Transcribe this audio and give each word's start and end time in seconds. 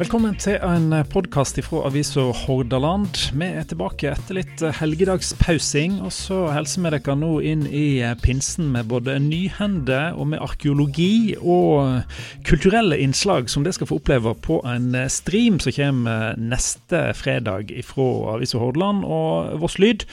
Velkommen 0.00 0.32
til 0.40 0.54
en 0.64 0.94
podkast 1.12 1.58
fra 1.66 1.82
avisa 1.84 2.22
Hordaland. 2.32 3.18
Vi 3.36 3.44
er 3.44 3.66
tilbake 3.68 4.08
etter 4.14 4.38
litt 4.38 4.62
helgedagspausing. 4.78 5.98
Og 6.00 6.14
så 6.16 6.38
hilser 6.54 6.86
vi 6.86 6.92
dere 6.94 7.16
nå 7.20 7.28
inn 7.44 7.66
i 7.68 8.00
pinsen 8.22 8.70
med 8.72 8.88
både 8.88 9.18
nyhende 9.20 10.00
og 10.16 10.30
med 10.32 10.40
arkeologi 10.40 11.36
og 11.36 12.00
kulturelle 12.48 12.96
innslag 13.04 13.52
som 13.52 13.68
dere 13.68 13.76
skal 13.76 13.92
få 13.92 14.00
oppleve 14.00 14.32
på 14.40 14.62
en 14.72 14.96
stream 15.12 15.60
som 15.60 15.76
kommer 15.76 16.40
neste 16.40 17.04
fredag 17.20 17.76
fra 17.84 18.10
avisa 18.38 18.64
Hordaland 18.64 19.04
og 19.04 19.60
Voss 19.60 19.76
Lyd. 19.84 20.08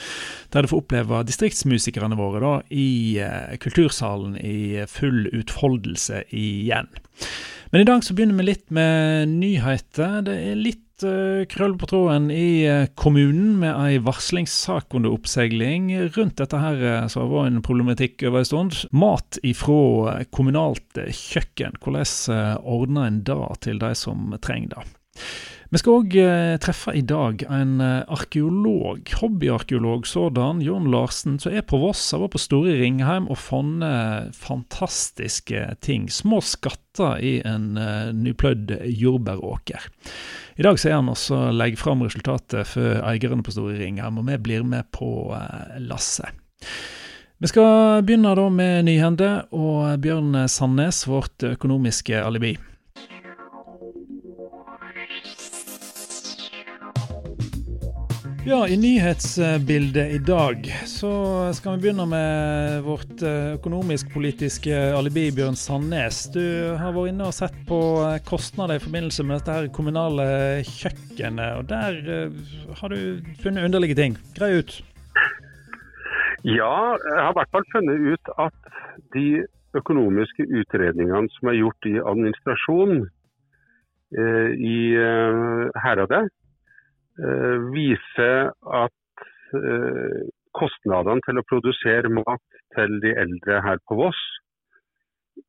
Der 0.52 0.66
dere 0.66 0.74
får 0.74 0.84
oppleve 0.84 1.24
distriktsmusikerne 1.32 2.20
våre 2.20 2.44
da, 2.44 2.56
i 2.68 3.24
kultursalen 3.64 4.36
i 4.36 4.84
full 4.84 5.30
utfoldelse 5.32 6.26
igjen. 6.28 6.92
Men 7.70 7.80
i 7.80 7.84
dag 7.84 8.04
så 8.04 8.14
begynner 8.16 8.38
vi 8.38 8.46
litt 8.48 8.70
med 8.72 9.28
nyheter. 9.28 10.22
Det 10.24 10.36
er 10.50 10.56
litt 10.56 11.04
uh, 11.04 11.44
krøll 11.52 11.74
på 11.76 11.88
tråden 11.90 12.30
i 12.32 12.64
uh, 12.64 12.86
kommunen 12.96 13.58
med 13.60 13.74
ei 13.76 13.98
varslingssak 14.00 14.96
under 14.96 15.12
oppseiling 15.12 15.90
rundt 16.16 16.40
dette 16.40 16.62
her 16.62 16.80
uh, 16.80 17.04
som 17.12 17.26
har 17.26 17.34
vært 17.34 17.52
en 17.52 17.66
problematikk 17.66 18.24
over 18.30 18.40
en 18.40 18.48
stund. 18.48 18.80
Mat 18.96 19.40
ifra 19.44 20.16
kommunalt 20.32 21.02
kjøkken. 21.12 21.76
Hvordan 21.84 22.64
ordner 22.64 23.10
en 23.10 23.22
det 23.28 23.38
til 23.68 23.84
de 23.84 23.92
som 23.98 24.32
trenger 24.40 24.78
det? 24.78 24.88
Vi 25.68 25.76
skal 25.76 25.98
òg 25.98 26.14
eh, 26.16 26.54
treffe 26.64 26.94
i 26.96 27.02
dag 27.04 27.42
en 27.52 27.74
eh, 27.84 28.06
arkeolog, 28.08 29.02
hobbyarkeolog 29.20 30.06
sådan, 30.08 30.62
Jon 30.64 30.86
Larsen, 30.88 31.34
som 31.42 31.52
er 31.52 31.66
på 31.68 31.76
Voss. 31.82 32.06
Han 32.14 32.22
var 32.22 32.30
på 32.32 32.40
Store 32.40 32.72
Ringheim 32.78 33.26
og 33.28 33.36
funnet 33.36 34.32
fantastiske 34.32 35.66
ting. 35.84 36.06
Små 36.08 36.40
skatter 36.40 37.20
i 37.20 37.34
en 37.44 37.76
nypløyd 38.16 38.72
jordbæråker. 38.96 39.84
I 40.56 40.64
dag 40.64 40.80
sier 40.80 40.96
han 40.96 41.12
også 41.12 41.50
legger 41.52 41.82
fram 41.82 42.06
resultatet 42.06 42.64
for 42.72 43.02
eierne 43.04 43.44
på 43.44 43.52
Store 43.52 43.76
Ringheim, 43.76 44.22
og 44.22 44.24
vi 44.30 44.38
blir 44.48 44.64
med 44.64 44.88
på 44.96 45.28
lasset. 45.84 46.32
Vi 47.38 47.52
skal 47.52 48.00
begynne 48.08 48.32
da 48.34 48.48
med 48.50 48.88
Nyhende 48.88 49.30
og 49.52 50.00
Bjørn 50.00 50.48
Sandnes, 50.48 51.04
vårt 51.06 51.44
økonomiske 51.52 52.24
alibi. 52.24 52.56
Ja, 58.46 58.68
I 58.68 58.76
nyhetsbildet 58.76 60.12
i 60.14 60.18
dag 60.18 60.66
så 60.86 61.10
skal 61.52 61.74
vi 61.74 61.82
begynne 61.82 62.04
med 62.06 62.84
vårt 62.86 63.22
eh, 63.26 63.56
økonomisk-politiske 63.56 64.76
alibi, 64.94 65.24
Bjørn 65.34 65.58
Sandnes. 65.58 66.20
Du 66.32 66.44
har 66.78 66.94
vært 66.94 67.10
inne 67.10 67.26
og 67.26 67.34
sett 67.34 67.56
på 67.66 67.80
eh, 68.06 68.20
kostnader 68.28 68.78
i 68.78 68.84
forbindelse 68.84 69.26
med 69.26 69.40
dette 69.40 69.56
her 69.56 69.68
kommunale 69.74 70.28
kjøkkenet. 70.70 71.58
og 71.58 71.66
Der 71.72 71.98
eh, 72.14 72.38
har 72.78 72.94
du 72.94 73.26
funnet 73.42 73.66
underlige 73.66 73.98
ting. 73.98 74.14
Grei 74.38 74.54
ut. 74.62 74.78
Ja, 76.46 76.94
jeg 76.94 77.18
har 77.18 77.34
i 77.34 77.38
hvert 77.40 77.54
fall 77.58 77.70
funnet 77.74 78.06
ut 78.14 78.34
at 78.38 78.72
de 79.18 79.28
økonomiske 79.76 80.46
utredningene 80.62 81.26
som 81.34 81.50
er 81.50 81.58
gjort 81.58 81.90
i 81.90 81.98
administrasjon 81.98 83.00
eh, 84.14 84.50
i 84.54 84.78
Heradet, 85.82 86.28
viser 87.74 88.52
at 88.82 89.24
eh, 89.56 90.20
kostnadene 90.58 91.24
til 91.26 91.40
å 91.40 91.46
produsere 91.48 92.12
mat 92.12 92.60
til 92.76 92.98
de 93.02 93.14
eldre 93.18 93.60
her 93.64 93.80
på 93.88 93.98
Voss 93.98 94.20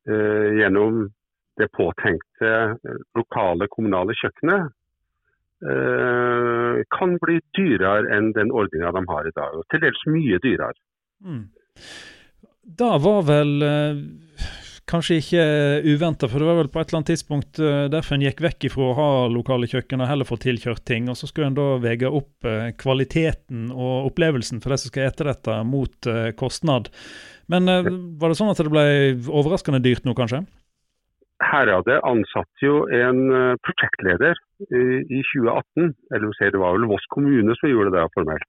eh, 0.08 0.58
gjennom 0.60 1.04
det 1.60 1.68
påtenkte 1.76 2.52
lokale 3.18 3.68
kommunale 3.70 4.16
kjøkkenet 4.16 4.76
kan 5.60 7.10
bli 7.20 7.34
dyrere 7.52 8.08
enn 8.16 8.30
den 8.32 8.48
ordninga 8.48 8.94
de 8.96 9.02
har 9.10 9.26
i 9.28 9.32
dag. 9.36 9.58
Og 9.58 9.66
til 9.68 9.82
dels 9.82 9.98
mye 10.08 10.38
dyrere. 10.40 10.72
Mm. 11.20 11.42
Da 12.80 12.94
var 13.04 13.26
vel 13.28 13.52
kanskje 14.90 15.18
ikke 15.20 15.44
uventa, 15.86 16.28
for 16.28 16.42
det 16.42 16.48
var 16.48 16.58
vel 16.58 16.70
på 16.72 16.80
et 16.80 16.90
eller 16.90 17.00
annet 17.00 17.10
tidspunkt 17.12 17.60
uh, 17.62 17.86
derfor 17.92 18.16
en 18.16 18.24
gikk 18.26 18.42
vekk 18.44 18.66
ifra 18.68 18.88
å 18.88 18.96
ha 18.98 19.08
lokale 19.32 19.68
kjøkken 19.70 20.02
og 20.02 20.10
heller 20.10 20.28
få 20.28 20.38
tilkjørt 20.42 20.84
ting. 20.88 21.08
Og 21.10 21.18
så 21.18 21.28
skulle 21.30 21.50
en 21.50 21.58
da 21.58 21.66
veie 21.82 22.10
opp 22.10 22.48
uh, 22.48 22.70
kvaliteten 22.80 23.68
og 23.70 24.10
opplevelsen 24.10 24.62
for 24.62 24.74
de 24.74 24.80
som 24.82 24.92
skal 24.92 25.08
ete 25.08 25.28
dette, 25.30 25.58
mot 25.66 26.10
kostnad. 26.38 26.90
Men 27.50 27.66
var 28.20 28.30
det 28.30 28.38
sånn 28.38 28.50
at 28.52 28.60
det 28.62 28.70
ble 28.70 28.84
overraskende 29.26 29.80
dyrt 29.82 30.04
nå, 30.06 30.14
kanskje? 30.18 30.44
Herade 31.42 31.96
ansatte 32.06 32.62
jo 32.62 32.84
en 32.94 33.24
prosjektleder 33.64 34.38
i, 34.68 34.82
i 35.02 35.22
2018. 35.32 35.90
Eller 36.14 36.36
det 36.38 36.62
var 36.62 36.76
vel 36.76 36.86
Voss 36.92 37.06
kommune 37.14 37.56
som 37.58 37.72
gjorde 37.72 37.94
det 37.96 38.06
formelt. 38.14 38.46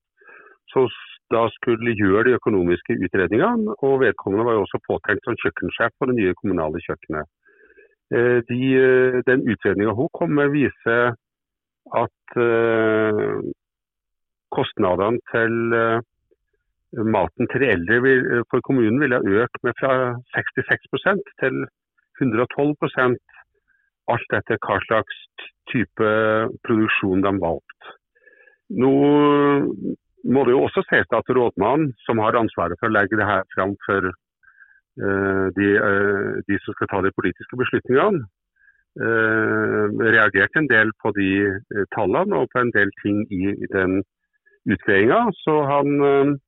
Så 0.73 0.85
da 1.33 1.43
skulle 1.55 1.95
gjøre 1.97 2.23
de 2.27 2.37
økonomiske 2.39 2.97
utredningene. 3.05 3.75
Og 3.85 4.01
vedkommende 4.03 4.45
var 4.47 4.57
jo 4.57 4.65
også 4.65 4.81
påtenkt 4.87 5.25
som 5.25 5.37
kjøkkensjef 5.43 5.95
på 5.97 6.09
det 6.09 6.17
nye 6.19 6.37
kommunale 6.39 6.83
kjøkkenet. 6.85 7.29
Eh, 8.15 8.39
de, 8.49 8.61
eh, 8.85 9.19
den 9.29 9.45
utredninga 9.51 9.95
hun 9.95 10.11
kom 10.17 10.35
med, 10.39 10.51
viser 10.51 11.15
at 11.97 12.35
uh, 12.37 13.39
kostnadene 14.53 15.17
til 15.31 15.55
maten 17.15 17.49
til 17.49 17.63
de 17.63 17.71
eldre 17.73 17.97
vil, 18.05 18.21
for 18.51 18.63
kommunen 18.67 18.99
ville 19.01 19.19
økt 19.41 19.57
med 19.65 19.73
fra 19.79 20.13
66% 20.37 21.23
til 21.41 21.65
112 22.21 23.17
alt 24.13 24.37
etter 24.37 24.59
hva 24.61 24.77
slags 24.85 25.19
type 25.71 26.11
produksjon 26.67 27.25
de 27.25 27.33
valgte. 27.41 27.95
Nå 28.81 28.93
må 30.23 30.43
det 30.45 30.53
jo 30.53 30.65
også 30.65 30.83
ses 30.89 31.15
at 31.17 31.31
rådmannen, 31.37 31.93
som 32.05 32.21
har 32.21 32.37
ansvaret 32.37 32.77
for 32.79 32.89
å 32.89 32.95
legge 32.95 33.17
det 33.17 33.27
her 33.27 33.43
fram 33.55 33.73
for 33.85 34.11
uh, 34.11 35.47
de, 35.57 35.67
uh, 35.81 36.37
de, 36.47 36.59
som 36.61 36.77
skal 36.77 36.91
ta 36.91 37.01
de 37.05 37.13
politiske 37.17 37.57
beslutningene, 37.57 38.23
uh, 39.01 39.85
reagerte 40.03 40.61
en 40.61 40.69
del 40.69 40.93
på 41.01 41.13
de 41.17 41.31
tallene 41.95 42.41
og 42.43 42.51
på 42.53 42.61
en 42.61 42.73
del 42.75 42.93
ting 43.01 43.23
i, 43.33 43.43
i 43.55 43.71
den 43.73 44.01
utgreiinga. 44.69 45.25
Så 45.41 45.57
han 45.69 46.39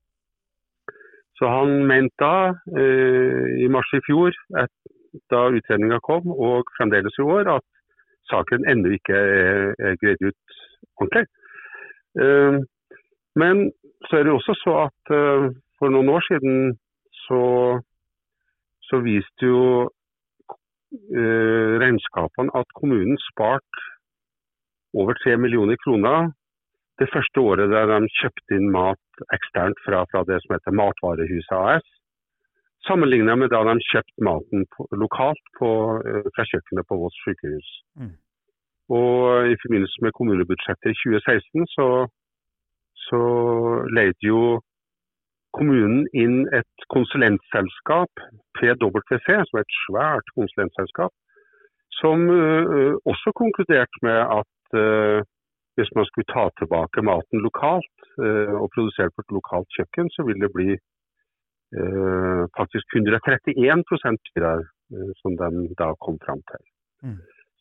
så 1.33 1.49
han 1.49 1.87
mente 1.89 2.13
da, 2.21 2.53
i 3.57 3.65
mars 3.73 3.89
i 3.97 3.99
fjor, 4.05 4.35
et, 4.61 4.73
da 5.33 5.47
utredninga 5.49 5.97
kom, 6.05 6.27
og 6.29 6.69
fremdeles 6.77 7.17
i 7.17 7.25
år, 7.25 7.49
at 7.55 7.65
saken 8.29 8.67
ennå 8.69 8.93
ikke 8.99 9.17
er, 9.17 9.73
er 9.81 9.97
greid 9.99 10.21
ut 10.21 10.59
ordentlig. 11.01 11.25
Men 13.35 13.71
så 14.07 14.19
er 14.19 14.23
det 14.23 14.33
også 14.33 14.53
så 14.61 14.73
at 14.87 15.13
uh, 15.15 15.49
for 15.79 15.93
noen 15.93 16.09
år 16.15 16.23
siden 16.27 16.75
så, 17.25 17.41
så 18.87 18.99
viste 19.05 19.49
jo 19.49 19.63
uh, 19.87 21.71
regnskapene 21.83 22.53
at 22.59 22.77
kommunen 22.79 23.17
sparte 23.29 23.89
over 24.93 25.17
3 25.23 25.37
millioner 25.41 25.79
kroner 25.83 26.29
det 27.01 27.09
første 27.13 27.41
året 27.41 27.71
der 27.73 27.89
de 27.89 28.11
kjøpte 28.19 28.57
inn 28.59 28.69
mat 28.71 29.23
eksternt 29.33 29.79
fra, 29.85 30.03
fra 30.11 30.21
det 30.29 30.37
som 30.43 30.53
heter 30.53 30.77
Matvarehuset 30.77 31.55
AS. 31.57 31.87
Sammenlignet 32.85 33.39
med 33.39 33.49
da 33.49 33.63
de 33.65 33.73
kjøpte 33.89 34.27
maten 34.27 34.67
på, 34.75 34.85
lokalt 35.03 35.47
på, 35.57 35.69
uh, 36.05 36.27
fra 36.35 36.45
kjøkkenet 36.51 36.85
på 36.89 36.99
Voss 37.01 37.17
sykehus. 37.25 37.71
Mm. 37.97 38.13
Og 38.93 39.49
I 39.49 39.55
forbindelse 39.63 40.03
med 40.03 40.11
kommunebudsjettet 40.17 40.91
i 40.91 40.97
2016 41.01 41.69
så 41.71 41.87
så 43.07 43.23
leide 43.95 44.27
jo 44.27 44.59
kommunen 45.53 46.07
inn 46.17 46.47
et 46.57 46.87
konsulentselskap, 46.93 48.23
PwC, 48.57 49.27
som 49.27 49.59
er 49.59 49.65
et 49.65 49.77
svært 49.83 50.33
konsulentselskap, 50.37 51.13
som 51.99 52.25
uh, 52.29 52.95
også 53.11 53.33
konkluderte 53.37 54.01
med 54.07 54.19
at 54.39 54.79
uh, 54.79 55.19
hvis 55.77 55.91
man 55.97 56.05
skulle 56.09 56.29
ta 56.29 56.47
tilbake 56.59 57.05
maten 57.05 57.45
lokalt 57.45 58.09
uh, 58.21 58.55
og 58.61 58.67
produsere 58.73 59.13
på 59.13 59.23
et 59.25 59.35
lokalt 59.37 59.69
kjøkken, 59.77 60.09
så 60.15 60.25
ville 60.27 60.47
det 60.47 60.55
bli 60.57 60.71
faktisk 62.53 62.85
131% 62.93 64.19
dyrere, 64.29 64.65
som 65.23 65.33
de 65.39 65.47
da 65.79 65.87
kom 66.05 66.19
fram 66.21 66.43
til. 66.51 66.61
Mm. 67.01 67.15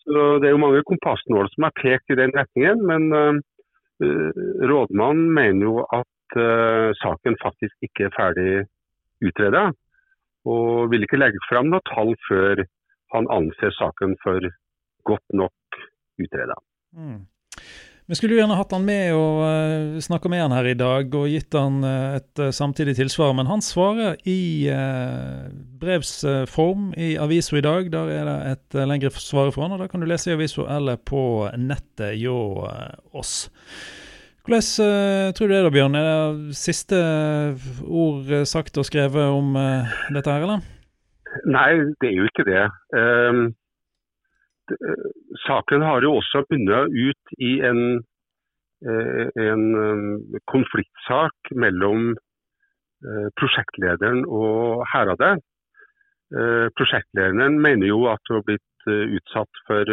Så 0.05 0.25
Det 0.41 0.47
er 0.49 0.53
jo 0.53 0.61
mange 0.61 0.83
kompassnåler 0.91 1.49
som 1.49 1.65
er 1.65 1.73
pekt 1.81 2.13
i 2.13 2.19
den 2.21 2.35
retningen, 2.37 2.83
men 2.91 3.41
rådmannen 4.73 5.33
mener 5.35 5.67
jo 5.67 5.85
at 5.93 6.39
uh, 6.39 6.91
saken 7.01 7.37
faktisk 7.43 7.89
ikke 7.89 8.09
er 8.09 8.15
ferdig 8.17 8.53
utreda, 9.23 9.71
og 10.49 10.91
vil 10.91 11.05
ikke 11.07 11.21
legge 11.21 11.43
fram 11.49 11.71
noe 11.71 11.85
tall 11.91 12.15
før 12.29 12.65
han 13.15 13.29
anser 13.31 13.75
saken 13.77 14.17
for 14.25 14.49
godt 15.09 15.37
nok 15.37 15.83
utreda. 16.23 16.57
Mm. 16.97 17.21
Vi 18.13 18.17
skulle 18.19 18.35
jo 18.37 18.43
gjerne 18.43 18.59
hatt 18.59 18.73
han 18.77 18.83
med 18.85 19.15
og 19.17 19.39
uh, 19.41 20.01
snakka 20.05 20.29
med 20.29 20.43
han 20.43 20.53
her 20.53 20.67
i 20.69 20.75
dag 20.77 21.15
og 21.17 21.31
gitt 21.33 21.57
han 21.57 21.79
uh, 21.81 22.19
et 22.19 22.43
uh, 22.43 22.51
samtidig 22.53 22.93
tilsvar, 22.99 23.31
men 23.33 23.49
han 23.49 23.65
svarer 23.65 24.19
i 24.29 24.69
uh, 24.69 25.47
brevsform 25.81 26.91
i 27.01 27.15
avisa 27.17 27.57
i 27.57 27.63
dag. 27.65 27.89
Der 27.95 28.11
er 28.13 28.29
det 28.29 28.35
et 28.51 28.77
lengre 28.91 29.09
svar 29.17 29.49
fra 29.55 29.65
han, 29.65 29.73
og 29.79 29.81
da 29.81 29.89
kan 29.89 30.05
du 30.05 30.11
lese 30.11 30.29
i 30.29 30.37
avisa 30.37 30.67
eller 30.77 31.01
på 31.01 31.23
nettet 31.57 32.19
hjå 32.21 32.37
oss. 33.17 33.33
Hvordan 34.45 35.33
tror 35.33 35.49
du 35.49 35.55
det 35.55 35.63
er 35.63 35.71
da, 35.71 35.73
Bjørn? 35.73 35.97
Er 35.97 36.13
det 36.13 36.61
siste 36.61 37.01
ord 37.89 38.29
sagt 38.45 38.77
og 38.77 38.91
skrevet 38.91 39.25
om 39.25 39.57
dette 40.13 40.29
her, 40.29 40.45
eller? 40.45 40.69
Nei, 41.49 41.69
det 42.03 42.13
er 42.13 42.17
jo 42.21 42.29
ikke 42.29 42.45
det. 42.45 42.69
Um, 42.93 43.55
saken 45.47 45.83
har 45.83 46.05
jo 46.05 46.17
også 46.21 46.45
bundet 46.51 46.93
ut 46.93 47.35
i 47.39 47.53
en, 47.69 48.03
eh, 48.87 49.29
en 49.47 49.65
eh, 49.85 50.41
konfliktsak 50.51 51.53
mellom 51.55 52.13
eh, 52.13 53.29
prosjektlederen 53.39 54.25
og 54.27 54.85
Heradet. 54.93 55.39
Prosjektlederen 56.79 57.59
mener 57.61 57.91
jo 57.91 58.07
at 58.09 58.23
hun 58.31 58.39
har 58.39 58.45
blitt 58.47 58.87
utsatt 58.89 59.59
for, 59.67 59.91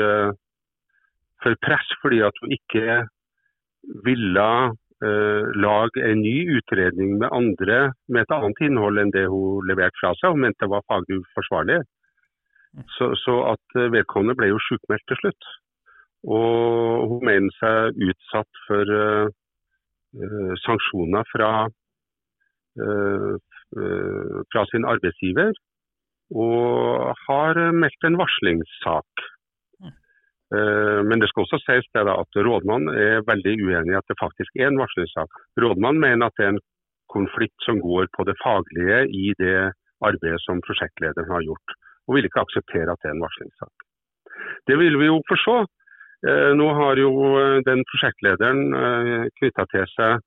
for 1.43 1.57
press 1.65 1.89
fordi 1.99 2.21
at 2.23 2.39
hun 2.39 2.53
ikke 2.55 2.93
ville 4.05 4.45
lage 5.65 6.05
en 6.07 6.21
ny 6.23 6.37
utredning 6.55 7.17
med 7.19 7.27
andre 7.35 7.81
med 8.07 8.21
et 8.21 8.31
annet 8.37 8.63
innhold 8.69 9.03
enn 9.03 9.11
det 9.11 9.25
hun 9.27 9.67
leverte 9.67 9.99
fra 9.99 10.13
seg. 10.15 10.31
Hun 10.31 10.45
mente 10.45 10.63
det 10.63 10.71
var 10.71 10.87
faglig 10.87 11.19
uforsvarlig. 11.25 11.81
Så, 12.95 13.15
så 13.15 13.35
at 13.53 13.77
eh, 13.79 13.89
vedkommende 13.93 14.37
ble 14.37 14.51
jo 14.51 14.61
sjukmeldt 14.61 15.05
til 15.09 15.19
slutt. 15.23 15.49
Og 16.29 17.07
hun 17.09 17.25
mener 17.25 17.53
seg 17.57 17.97
utsatt 18.03 18.61
for 18.67 18.91
uh, 18.91 20.53
sanksjoner 20.65 21.23
fra, 21.31 21.51
uh, 22.83 23.33
uh, 23.79 24.39
fra 24.51 24.65
sin 24.71 24.87
arbeidsgiver. 24.89 25.55
Og 26.35 27.13
har 27.25 27.61
meldt 27.73 28.05
en 28.05 28.19
varslingssak. 28.19 29.29
Men 30.49 31.21
det 31.21 31.27
skal 31.29 31.43
også 31.45 31.59
sies 31.61 31.87
det 31.93 32.03
da, 32.07 32.15
at 32.21 32.37
rådmannen 32.45 32.89
er 32.89 33.25
veldig 33.25 33.51
uenig 33.61 33.93
i 33.93 33.97
at 33.97 34.07
det 34.09 34.17
faktisk 34.17 34.55
er 34.57 34.71
en 34.71 34.79
varslingssak. 34.81 35.35
Rådmannen 35.61 36.01
mener 36.01 36.25
at 36.25 36.37
det 36.37 36.45
er 36.45 36.53
en 36.55 36.63
konflikt 37.13 37.65
som 37.65 37.81
går 37.81 38.09
på 38.17 38.25
det 38.29 38.33
faglige 38.41 39.03
i 39.13 39.33
det 39.41 39.71
arbeidet 40.05 40.41
som 40.45 40.61
prosjektlederen 40.65 41.29
har 41.29 41.45
gjort 41.45 41.78
og 42.09 42.17
vil 42.17 42.25
ikke 42.25 42.41
akseptere 42.41 42.89
at 42.89 43.01
det 43.03 43.11
er 43.11 43.15
en 43.15 43.25
varslingssak. 43.27 43.85
Det 44.67 44.77
vil 44.81 44.97
vi 44.99 45.05
jo 45.11 45.19
forstå. 45.29 45.57
Eh, 46.27 46.51
nå 46.59 46.67
har 46.75 46.99
jo 46.99 47.11
eh, 47.39 47.59
den 47.67 47.85
prosjektlederen 47.87 48.73
eh, 48.75 49.27
knytta 49.39 49.65
til 49.71 49.85
seg 49.93 50.25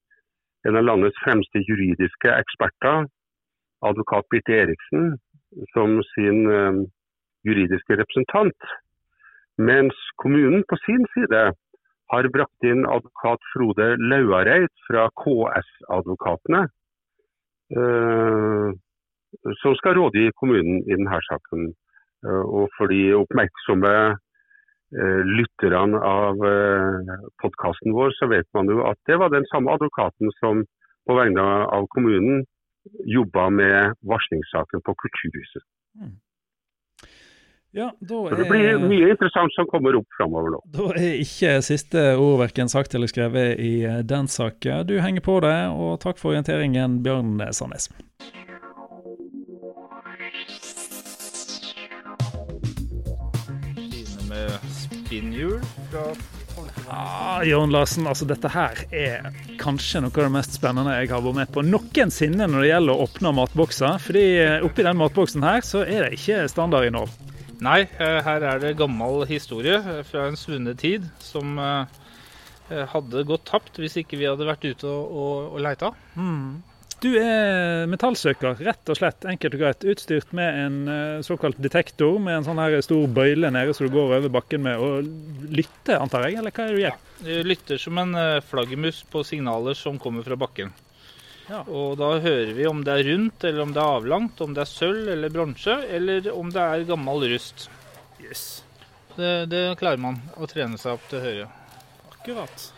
en 0.69 0.79
av 0.79 0.87
landets 0.87 1.19
fremste 1.25 1.61
juridiske 1.67 2.31
eksperter, 2.33 3.09
advokat 3.83 4.29
Birte 4.31 4.55
Eriksen, 4.63 5.17
som 5.75 5.97
sin 6.13 6.47
juridiske 7.43 7.97
representant. 7.99 8.69
Mens 9.59 9.99
kommunen 10.23 10.63
på 10.71 10.79
sin 10.85 11.03
side 11.17 11.41
har 12.15 12.29
brakt 12.37 12.69
inn 12.69 12.87
advokat 12.87 13.43
Frode 13.51 13.89
Lauareid 13.99 14.71
fra 14.87 15.09
KS-advokatene 15.19 16.63
som 19.63 19.75
skal 19.79 19.97
rådgi 19.99 20.31
kommunen 20.41 20.83
i 20.87 20.97
denne 20.97 21.21
saken. 21.29 21.73
Eh, 22.27 22.45
og 22.59 22.71
for 22.77 22.93
de 22.93 23.01
oppmerksomme 23.19 23.93
eh, 24.13 25.21
lytterne 25.39 26.01
av 26.07 26.43
eh, 26.47 27.15
podkasten 27.43 27.95
vår, 27.97 28.15
så 28.19 28.31
vet 28.31 28.49
man 28.57 28.71
jo 28.71 28.83
at 28.91 29.01
det 29.11 29.19
var 29.23 29.33
den 29.35 29.47
samme 29.53 29.75
advokaten 29.75 30.35
som 30.41 30.67
på 31.09 31.17
vegne 31.19 31.47
av 31.77 31.89
kommunen 31.95 32.45
jobba 33.07 33.49
med 33.51 33.97
varslingssaken 34.07 34.85
på 34.87 34.95
Kulturhuset. 35.03 35.65
Mm. 35.99 36.15
Ja, 37.73 37.87
er, 37.89 38.35
det 38.37 38.47
blir 38.51 38.83
mye 38.85 39.15
interessant 39.15 39.55
som 39.57 39.65
kommer 39.71 39.97
opp 39.97 40.19
framover 40.19 40.53
nå. 40.53 40.59
Da 40.77 40.91
er 40.93 41.23
ikke 41.23 41.55
siste 41.65 42.03
ord 42.21 42.43
verken 42.43 42.69
sagt 42.69 42.93
eller 42.95 43.09
skrevet 43.09 43.57
i 43.65 43.75
den 44.05 44.29
saken. 44.29 44.85
Du 44.91 44.99
henger 45.01 45.25
på 45.25 45.41
det, 45.41 45.57
og 45.73 45.97
takk 46.05 46.21
for 46.21 46.35
orienteringen, 46.35 47.01
Bjørn 47.07 47.41
Sandnes. 47.57 47.89
Spinnhjul 55.13 55.61
fra 55.91 56.13
Ah, 56.93 57.41
Jørn 57.45 57.73
Larsen, 57.73 58.05
altså 58.09 58.27
dette 58.29 58.49
her 58.53 58.77
er 58.93 59.29
kanskje 59.61 60.03
noe 60.03 60.13
av 60.13 60.27
det 60.27 60.33
mest 60.35 60.57
spennende 60.59 60.93
jeg 60.99 61.09
har 61.11 61.23
vært 61.25 61.39
med 61.39 61.53
på 61.53 61.65
noensinne 61.65 62.49
når 62.49 62.65
det 62.65 62.69
gjelder 62.71 62.93
å 62.93 63.07
åpne 63.07 63.33
matbokser. 63.37 63.99
fordi 64.03 64.25
oppi 64.65 64.85
den 64.85 65.01
matboksen 65.01 65.45
her 65.45 65.65
så 65.65 65.83
er 65.85 66.05
det 66.05 66.19
ikke 66.19 66.43
standardinnhold. 66.53 67.13
Nei, 67.65 67.81
eh, 67.83 68.19
her 68.25 68.45
er 68.51 68.61
det 68.61 68.77
gammel 68.77 69.25
historie 69.29 69.81
fra 70.09 70.27
en 70.29 70.37
svunnet 70.37 70.81
tid 70.81 71.09
som 71.21 71.57
eh, 71.59 72.85
hadde 72.93 73.25
gått 73.29 73.47
tapt 73.49 73.81
hvis 73.81 73.97
ikke 74.03 74.21
vi 74.21 74.29
hadde 74.29 74.49
vært 74.49 74.65
ute 74.65 74.89
og, 74.89 75.13
og, 75.13 75.53
og 75.55 75.65
leita. 75.65 75.93
Mm. 76.17 76.63
Du 77.03 77.09
er 77.19 77.89
metallsøker, 77.91 78.61
rett 78.63 78.91
og 78.93 78.99
slett. 78.99 79.25
Enkelt 79.27 79.57
og 79.57 79.63
greit. 79.65 79.87
Utstyrt 79.91 80.31
med 80.39 80.59
en 80.61 80.77
uh, 80.87 81.25
såkalt 81.27 81.59
detektor 81.59 82.21
med 82.23 82.37
en 82.37 82.47
sånn 82.47 82.61
her 82.63 82.77
stor 82.87 83.09
bøyle 83.11 83.51
nede 83.51 83.75
som 83.75 83.89
du 83.89 83.97
går 83.97 84.15
over 84.21 84.31
bakken 84.37 84.63
med. 84.63 84.79
Og 84.79 85.51
lytter, 85.51 85.99
antar 85.99 86.29
jeg, 86.29 86.39
eller 86.39 86.55
hva 86.55 86.63
er 86.63 86.71
det 86.71 86.79
du 86.79 86.83
gjør? 86.85 87.01
Ja, 87.01 87.25
du 87.27 87.49
lytter 87.51 87.83
som 87.83 87.99
en 87.99 88.15
uh, 88.15 88.39
flaggermus 88.47 89.03
på 89.11 89.25
signaler 89.27 89.75
som 89.79 89.99
kommer 90.03 90.23
fra 90.27 90.39
bakken. 90.39 90.71
Ja. 91.49 91.65
Og 91.67 91.97
da 91.99 92.13
hører 92.23 92.53
vi 92.55 92.69
om 92.71 92.85
det 92.87 92.95
er 92.95 93.09
rundt, 93.11 93.49
eller 93.49 93.65
om 93.65 93.73
det 93.75 93.83
er 93.83 93.97
avlangt, 93.97 94.45
om 94.45 94.55
det 94.55 94.63
er 94.63 94.71
sølv 94.71 95.11
eller 95.17 95.35
bronse, 95.35 95.75
eller 95.91 96.31
om 96.31 96.53
det 96.55 96.69
er 96.69 96.87
gammel 96.93 97.27
rust. 97.35 97.67
Yes. 98.23 98.45
Det, 99.17 99.33
det 99.51 99.65
klarer 99.83 100.01
man 100.01 100.23
å 100.39 100.47
trene 100.49 100.79
seg 100.81 100.95
opp 100.95 101.11
til 101.11 101.19
å 101.19 101.25
høre. 101.27 101.51
Akkurat. 102.15 102.71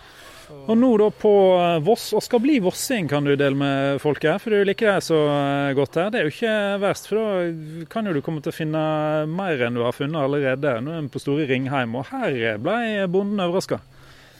Og 0.53 0.77
nå 0.77 0.91
da 1.01 1.09
på 1.13 1.33
eh, 1.59 1.79
Voss, 1.85 2.11
og 2.17 2.23
skal 2.25 2.43
bli 2.45 2.59
vossing 2.65 3.09
kan 3.11 3.27
du 3.27 3.35
dele 3.37 3.57
med 3.59 4.01
folk 4.03 4.25
her, 4.25 4.39
for 4.43 4.55
du 4.55 4.65
liker 4.67 4.91
det 4.91 5.07
så 5.07 5.19
eh, 5.31 5.73
godt 5.77 5.99
her. 6.01 6.11
Det 6.13 6.21
er 6.21 6.29
jo 6.29 6.35
ikke 6.35 6.55
verst, 6.83 7.09
for 7.11 7.21
da 7.21 7.89
kan 7.93 8.09
jo 8.09 8.15
du 8.17 8.21
komme 8.25 8.45
til 8.45 8.53
å 8.53 8.57
finne 8.57 8.85
mer 9.31 9.65
enn 9.65 9.79
du 9.79 9.85
har 9.85 9.97
funnet 9.97 10.21
allerede. 10.21 10.77
Nå 10.85 10.95
er 10.95 11.05
vi 11.07 11.13
på 11.15 11.23
Store 11.23 11.49
Ringheim, 11.51 11.97
og 12.01 12.09
her 12.13 12.61
ble 12.63 13.09
bonden 13.13 13.45
overraska. 13.45 13.81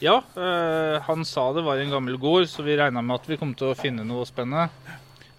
Ja, 0.03 0.19
øh, 0.35 0.97
han 1.07 1.25
sa 1.25 1.51
det 1.55 1.63
var 1.65 1.79
en 1.79 1.93
gammel 1.93 2.17
gård, 2.21 2.49
så 2.51 2.65
vi 2.65 2.77
regna 2.77 3.01
med 3.01 3.21
at 3.21 3.29
vi 3.29 3.39
kom 3.39 3.53
til 3.57 3.71
å 3.71 3.77
finne 3.79 4.05
noe 4.07 4.27
spennende. 4.27 4.67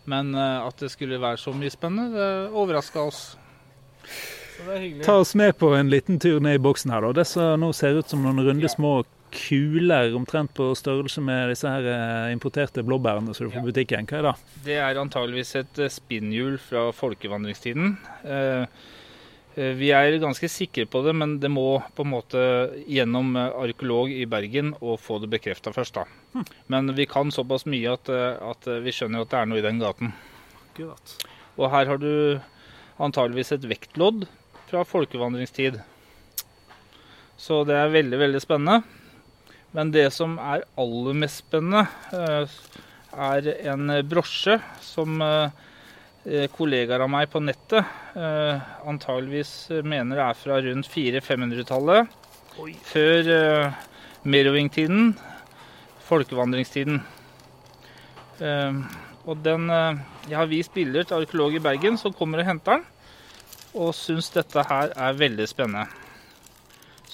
Men 0.07 0.35
øh, 0.35 0.69
at 0.69 0.81
det 0.81 0.93
skulle 0.95 1.21
være 1.23 1.41
så 1.43 1.53
mye 1.55 1.73
spennende, 1.75 2.15
det 2.15 2.55
overraska 2.57 3.03
oss. 3.03 3.27
Ta 5.05 5.19
oss 5.21 5.35
med 5.37 5.59
på 5.59 5.75
en 5.77 5.91
liten 5.93 6.19
tur 6.23 6.41
ned 6.41 6.57
i 6.57 6.63
boksen 6.63 6.95
her, 6.95 7.05
da. 7.05 7.21
Det 7.21 7.27
som 7.29 7.61
nå 7.61 7.75
ser 7.77 7.99
ut 7.99 8.09
som 8.09 8.23
noen 8.25 8.41
runde 8.47 8.71
små 8.73 9.03
kuler 9.37 10.15
omtrent 10.17 10.53
på 10.57 10.71
størrelse 10.79 11.23
med 11.25 11.51
disse 11.53 11.71
her 11.71 11.87
eh, 11.93 12.33
importerte 12.35 12.85
blåbærene 12.87 13.35
som 13.37 13.47
du 13.47 13.55
får 13.55 13.65
i 13.65 13.71
butikken. 13.71 14.09
Hva 14.09 14.19
er 14.19 14.29
det? 14.31 14.35
Det 14.67 14.77
er 14.83 15.01
antageligvis 15.01 15.55
et 15.61 15.81
eh, 15.83 15.93
spinnhjul 15.93 16.57
fra 16.63 16.89
folkevandringstiden. 16.97 17.97
Eh, 18.25 18.85
vi 19.57 19.89
er 19.97 20.19
ganske 20.21 20.51
sikre 20.53 20.85
på 20.93 21.01
det, 21.07 21.15
men 21.17 21.39
det 21.41 21.49
må 21.49 21.79
på 21.97 22.05
en 22.05 22.13
måte 22.13 22.41
gjennom 22.93 23.31
arkeolog 23.41 24.13
i 24.13 24.27
Bergen 24.29 24.75
og 24.83 24.99
få 25.01 25.17
det 25.23 25.31
bekrefta 25.33 25.73
først. 25.73 25.97
da. 25.97 26.05
Hm. 26.35 26.45
Men 26.75 26.93
vi 26.99 27.07
kan 27.09 27.33
såpass 27.33 27.65
mye 27.65 27.95
at, 27.97 28.11
at, 28.13 28.69
vi 28.85 28.93
skjønner 28.93 29.25
at 29.25 29.33
det 29.33 29.39
er 29.41 29.49
noe 29.49 29.63
i 29.63 29.65
den 29.65 29.81
gaten. 29.81 30.13
Akkurat. 30.67 31.17
Og 31.57 31.71
her 31.73 31.89
har 31.89 32.03
du 32.03 32.13
antageligvis 33.01 33.55
et 33.57 33.65
vektlodd 33.71 34.27
fra 34.69 34.85
folkevandringstid. 34.85 35.81
Så 37.41 37.63
det 37.69 37.81
er 37.81 37.97
veldig, 37.97 38.21
veldig 38.21 38.45
spennende. 38.45 39.06
Men 39.77 39.93
det 39.93 40.09
som 40.17 40.39
er 40.41 40.65
aller 40.81 41.17
mest 41.21 41.43
spennende, 41.43 41.85
eh, 42.17 42.49
er 43.13 43.49
en 43.75 43.93
brosje 44.09 44.57
som 44.81 45.21
eh, 45.21 46.47
kollegaer 46.57 47.05
av 47.05 47.11
meg 47.13 47.29
på 47.33 47.43
nettet 47.45 47.85
eh, 48.17 48.63
antageligvis 48.89 49.53
mener 49.85 50.23
er 50.25 50.39
fra 50.39 50.63
rundt 50.65 50.89
400-500-tallet. 50.89 52.17
Før 52.89 53.29
Meroving-tiden, 54.25 55.11
folkevandringstiden. 56.07 57.03
Og 59.29 59.43
den 59.45 59.69
Jeg 59.69 60.39
har 60.39 60.49
vist 60.49 60.73
bilder 60.73 61.05
til 61.05 61.21
arkeolog 61.21 61.59
i 61.59 61.61
Bergen 61.61 62.01
som 62.01 62.17
kommer 62.17 62.41
og 62.41 62.49
henter 62.49 62.79
den, 62.79 62.89
og 63.77 63.93
syns 63.95 64.33
dette 64.33 64.65
her 64.73 64.97
er 64.97 65.21
veldig 65.21 65.49
spennende. 65.53 66.06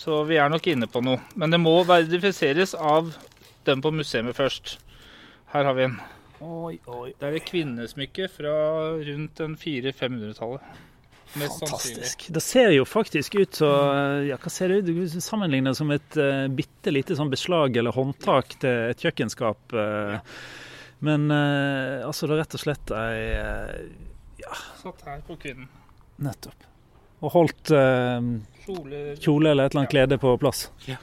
Så 0.02 0.22
vi 0.26 0.38
er 0.40 0.50
nok 0.50 0.66
inne 0.66 0.88
på 0.90 1.02
noe. 1.04 1.20
Men 1.38 1.52
det 1.54 1.60
må 1.62 1.76
verifiseres 1.86 2.74
av 2.74 3.12
den 3.68 3.82
på 3.84 3.92
museet 3.94 4.34
først. 4.34 4.78
Her 5.52 5.68
har 5.68 5.76
vi 5.78 5.84
en. 5.86 6.00
Oi, 6.42 6.78
oi. 6.90 7.12
Det 7.14 7.28
er 7.28 7.36
et 7.38 7.46
kvinnesmykke 7.46 8.26
fra 8.32 8.54
rundt 8.98 9.42
400-500-tallet. 9.62 10.80
Fantastisk. 11.32 12.26
Det 12.34 12.42
ser 12.44 12.72
jo 12.74 12.84
faktisk 12.84 13.38
ut 13.38 13.54
så 13.56 13.68
ja, 14.26 14.36
Hva 14.36 14.50
ser 14.52 14.68
det 14.68 14.82
ut? 14.82 14.90
Du 14.90 15.20
sammenligner 15.22 15.72
det 15.72 15.78
som 15.78 15.92
et 15.94 16.18
uh, 16.20 16.44
bitte 16.52 16.92
lite 16.92 17.16
sånn 17.16 17.30
beslag 17.32 17.78
eller 17.80 17.94
håndtak 17.96 18.58
til 18.60 18.90
et 18.90 19.06
kjøkkenskap. 19.06 19.72
Uh, 19.72 20.18
men 21.06 21.30
uh, 21.30 22.02
altså, 22.08 22.26
det 22.26 22.36
er 22.36 22.42
rett 22.42 22.58
og 22.58 22.64
slett 22.66 22.92
ei 22.98 23.22
ja. 24.42 24.60
Satt 24.82 25.06
her 25.06 25.24
på 25.24 25.38
kvinnen. 25.40 25.70
Nettopp. 26.26 26.71
Og 27.22 27.32
holdt 27.36 27.70
kjole. 27.70 29.00
kjole 29.22 29.52
eller 29.52 29.68
et 29.68 29.74
eller 29.74 29.84
annet 29.84 29.94
klede 29.94 30.18
på 30.22 30.34
plass. 30.42 30.66
Ja. 30.88 30.98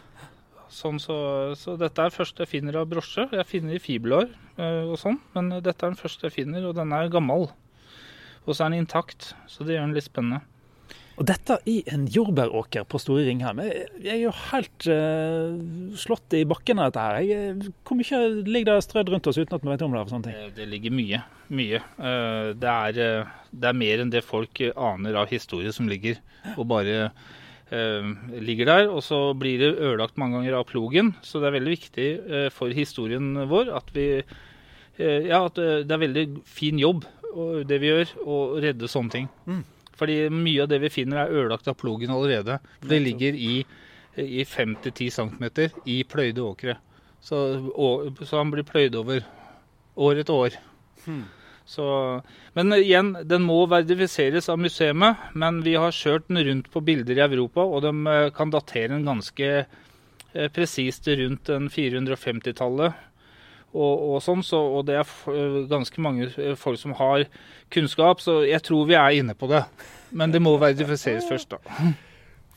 Sånn 0.69 0.99
så, 1.01 1.15
så, 1.57 1.73
dette 1.79 2.03
er 2.05 2.13
første 2.13 2.43
jeg 2.43 2.51
finner 2.51 2.77
av 2.81 2.89
brosje. 2.91 3.25
Jeg 3.33 3.47
finner 3.49 3.75
i 3.75 3.81
fibelår 3.81 4.27
og 4.59 4.97
sånn, 5.01 5.17
men 5.33 5.49
dette 5.55 5.79
er 5.79 5.93
den 5.93 5.97
første 5.97 6.27
jeg 6.27 6.35
finner, 6.35 6.67
og 6.67 6.75
den 6.77 6.91
er 6.93 7.09
gammel. 7.11 7.47
Og 8.45 8.51
så 8.51 8.65
er 8.65 8.73
den 8.73 8.83
intakt, 8.83 9.31
så 9.49 9.65
det 9.65 9.75
gjør 9.75 9.87
den 9.87 9.95
litt 9.97 10.05
spennende. 10.05 10.43
Og 11.19 11.27
dette 11.27 11.57
i 11.67 11.81
en 11.91 12.05
jordbæråker 12.07 12.85
på 12.87 12.99
Store 13.01 13.25
Ringheim. 13.27 13.59
Jeg 13.99 14.13
er 14.13 14.21
jo 14.21 14.31
helt 14.53 14.85
uh, 14.87 15.57
slått 15.99 16.35
i 16.37 16.45
bakken 16.47 16.79
av 16.79 16.93
dette 16.93 17.03
her. 17.03 17.17
Jeg, 17.27 17.71
hvor 17.83 17.99
mye 17.99 18.19
ligger 18.47 18.77
det 18.77 18.85
strødd 18.85 19.11
rundt 19.11 19.27
oss 19.27 19.39
uten 19.41 19.57
at 19.57 19.65
vi 19.65 19.71
vet 19.73 19.83
om 19.83 19.97
det? 19.97 20.05
sånne 20.13 20.29
ting? 20.29 20.37
Eh, 20.39 20.53
det 20.55 20.67
ligger 20.71 20.95
mye. 20.95 21.19
Mye. 21.51 21.81
Uh, 21.99 22.55
det, 22.55 22.71
er, 22.71 23.01
uh, 23.03 23.33
det, 23.51 23.67
er, 23.67 23.79
mer 23.81 24.03
enn 24.05 24.13
det 24.13 24.23
folk 24.23 24.63
aner 24.71 25.19
av 25.19 25.33
historie 25.33 25.75
som 25.75 25.91
ligger 25.91 26.21
og 26.55 26.65
bare 26.71 27.11
ligger 27.69 28.65
der. 28.65 28.87
Og 28.89 29.03
så 29.05 29.17
blir 29.37 29.59
det 29.61 29.75
ødelagt 29.75 30.15
mange 30.17 30.39
ganger 30.39 30.55
av 30.57 30.63
plogen, 30.71 31.11
så 31.21 31.37
det 31.37 31.51
er 31.51 31.53
veldig 31.59 31.73
viktig 31.75 32.07
for 32.55 32.73
historien 32.73 33.35
vår 33.51 33.69
at 33.77 33.91
vi 33.93 34.07
Ja, 34.97 35.43
at 35.43 35.59
det 35.59 35.93
er 35.93 36.01
veldig 36.01 36.23
fin 36.49 36.81
jobb 36.81 37.05
det 37.69 37.77
vi 37.77 37.91
gjør, 37.91 38.15
å 38.25 38.39
redde 38.57 38.89
sånne 38.89 39.13
ting. 39.13 39.29
Mm. 39.45 39.61
Fordi 39.99 40.19
mye 40.31 40.63
av 40.63 40.71
det 40.71 40.79
vi 40.85 40.91
finner 40.93 41.25
er 41.25 41.33
ødelagt 41.35 41.67
av 41.67 41.77
plogen 41.79 42.13
allerede. 42.13 42.59
Det 42.79 43.01
ligger 43.03 43.35
i, 43.35 43.63
i 44.15 44.45
5-10 44.47 45.09
cm 45.17 45.49
i 45.85 46.01
pløyde 46.07 46.45
åkre. 46.45 46.77
Så, 47.19 47.35
og, 47.75 48.21
så, 48.23 48.37
han 48.39 48.53
blir 48.53 48.67
pløyd 48.67 48.95
over 48.95 49.25
år 49.99 50.21
etter 50.21 50.45
år. 50.45 50.55
Hmm. 51.03 51.25
Så, 51.69 51.85
men 52.55 52.73
igjen, 52.73 53.11
den 53.29 53.43
må 53.45 53.59
verifiseres 53.69 54.47
av 54.49 54.57
museet, 54.57 54.95
men 55.37 55.59
vi 55.65 55.75
har 55.77 55.93
kjørt 55.93 56.25
den 56.29 56.41
rundt 56.47 56.71
på 56.73 56.81
bilder 56.81 57.19
i 57.19 57.25
Europa, 57.27 57.61
og 57.61 57.83
de 57.85 57.91
eh, 58.09 58.31
kan 58.33 58.49
datere 58.49 58.95
den 58.95 59.05
ganske 59.05 59.49
eh, 59.59 60.47
presist 60.55 61.11
rundt 61.11 61.51
den 61.51 61.67
450-tallet 61.69 63.08
og, 63.73 64.03
og 64.15 64.21
sånn, 64.25 64.43
så, 64.45 64.59
og 64.79 64.85
det 64.87 64.97
er 64.99 65.65
ganske 65.69 66.01
mange 66.01 66.29
eh, 66.35 66.55
folk 66.57 66.79
som 66.81 66.95
har 66.97 67.27
kunnskap, 67.73 68.23
så 68.23 68.41
jeg 68.47 68.63
tror 68.65 68.87
vi 68.89 68.97
er 68.97 69.21
inne 69.21 69.35
på 69.37 69.49
det. 69.51 69.63
Men 70.09 70.33
det 70.33 70.41
må 70.41 70.55
verifiseres 70.61 71.27
først, 71.29 71.53
da. 71.53 71.89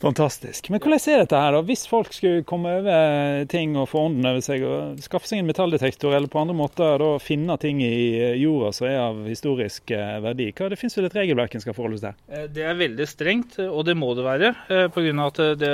Fantastisk. 0.03 0.67
Men 0.67 0.81
hvordan 0.83 0.99
er 0.99 1.21
dette 1.23 1.39
her, 1.39 1.55
da? 1.55 1.61
Hvis 1.63 1.85
folk 1.87 2.11
skulle 2.11 2.43
komme 2.47 2.73
over 2.81 3.45
ting 3.51 3.77
og 3.79 3.87
få 3.93 4.01
ånden 4.09 4.27
over 4.27 4.43
seg, 4.43 4.65
og 4.67 5.03
skaffe 5.03 5.29
seg 5.29 5.39
en 5.39 5.47
metalldetektor, 5.47 6.11
eller 6.11 6.31
på 6.31 6.41
andre 6.41 6.57
måter 6.59 6.99
da 6.99 7.13
finne 7.23 7.55
ting 7.61 7.79
i 7.85 7.93
eh, 8.19 8.35
jorda 8.41 8.73
som 8.75 8.89
er 8.89 8.99
av 8.99 9.23
historisk 9.29 9.95
eh, 9.95 10.17
verdi, 10.25 10.49
hva 10.51 10.67
det 10.71 10.81
finnes 10.81 10.99
vel 10.99 11.07
et 11.07 11.15
regelverk 11.21 11.55
en 11.55 11.63
skal 11.63 11.77
forholde 11.77 12.01
seg 12.03 12.19
til? 12.19 12.51
Det 12.53 12.67
er 12.67 12.81
veldig 12.81 13.07
strengt, 13.07 13.57
og 13.63 13.87
det 13.87 13.95
må 13.97 14.11
det 14.17 14.27
være. 14.27 14.53
Pga. 14.93 15.15
at 15.23 15.41
det 15.61 15.73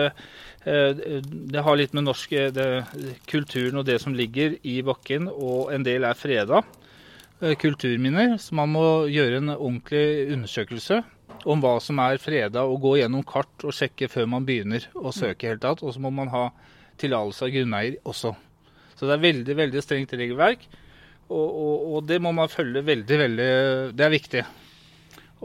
Eh, 0.64 0.92
det 1.24 1.64
har 1.64 1.78
litt 1.80 1.94
med 1.96 2.06
norsk 2.08 2.34
eh, 2.36 2.50
det, 2.52 2.68
kulturen 3.32 3.80
og 3.80 3.88
det 3.88 4.00
som 4.04 4.16
ligger 4.16 4.58
i 4.68 4.80
bakken, 4.84 5.30
og 5.32 5.72
en 5.74 5.86
del 5.88 6.04
er 6.08 6.20
freda 6.20 6.62
eh, 7.40 7.56
kulturminner. 7.60 8.36
Så 8.42 8.58
man 8.60 8.74
må 8.76 8.84
gjøre 9.12 9.40
en 9.40 9.54
ordentlig 9.56 10.34
undersøkelse 10.36 11.02
om 11.48 11.62
hva 11.64 11.78
som 11.84 12.00
er 12.04 12.20
freda, 12.22 12.66
og 12.66 12.82
gå 12.84 12.98
gjennom 13.00 13.26
kart 13.28 13.66
og 13.66 13.76
sjekke 13.76 14.10
før 14.12 14.30
man 14.34 14.48
begynner 14.48 14.86
å 14.96 15.14
søke 15.16 15.52
helt 15.52 15.64
tatt. 15.64 15.84
Og 15.84 15.96
så 15.96 16.04
må 16.04 16.12
man 16.14 16.32
ha 16.34 16.48
tillatelse 17.00 17.48
av 17.48 17.54
grunneier 17.56 18.00
også. 18.04 18.34
Så 19.00 19.08
det 19.08 19.16
er 19.16 19.28
veldig, 19.28 19.56
veldig 19.60 19.84
strengt 19.84 20.16
regelverk. 20.18 20.66
Og, 21.30 21.46
og, 21.46 21.76
og, 21.94 22.00
det 22.10 22.18
må 22.24 22.34
man 22.34 22.50
følge 22.50 22.82
veldig, 22.82 23.18
veldig 23.22 23.52
Det 23.94 24.06
er 24.06 24.12
viktig. 24.12 24.42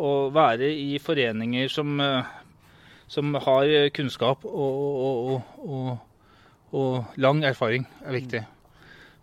Å 0.00 0.12
være 0.32 0.70
i 0.72 0.96
foreninger 0.98 1.68
som 1.70 2.00
som 3.06 3.34
har 3.34 3.70
kunnskap 3.94 4.44
og, 4.44 4.78
og, 5.06 5.42
og, 5.58 5.98
og, 6.72 7.16
lang 7.20 7.44
erfaring, 7.44 7.86
er 8.04 8.16
viktig. 8.16 8.42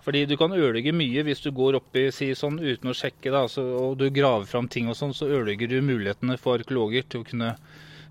Fordi 0.02 0.24
du 0.26 0.34
kan 0.38 0.54
ødelegge 0.56 0.94
mye 0.98 1.24
hvis 1.28 1.44
du 1.44 1.52
går 1.54 1.78
opp 1.78 1.98
i 2.00 2.08
si 2.14 2.32
sånn 2.38 2.58
uten 2.60 2.90
å 2.90 2.98
sjekke, 2.98 3.30
da, 3.34 3.46
så, 3.52 3.64
og 3.78 4.00
du 4.02 4.08
graver 4.14 4.48
fram 4.50 4.70
ting 4.72 4.90
og 4.90 4.98
sånn, 4.98 5.14
så 5.14 5.30
ødelegger 5.30 5.70
du 5.70 5.78
mulighetene 5.86 6.40
for 6.42 6.62
arkeologer 6.62 7.06
til 7.06 7.22
å 7.22 7.28
kunne 7.28 7.52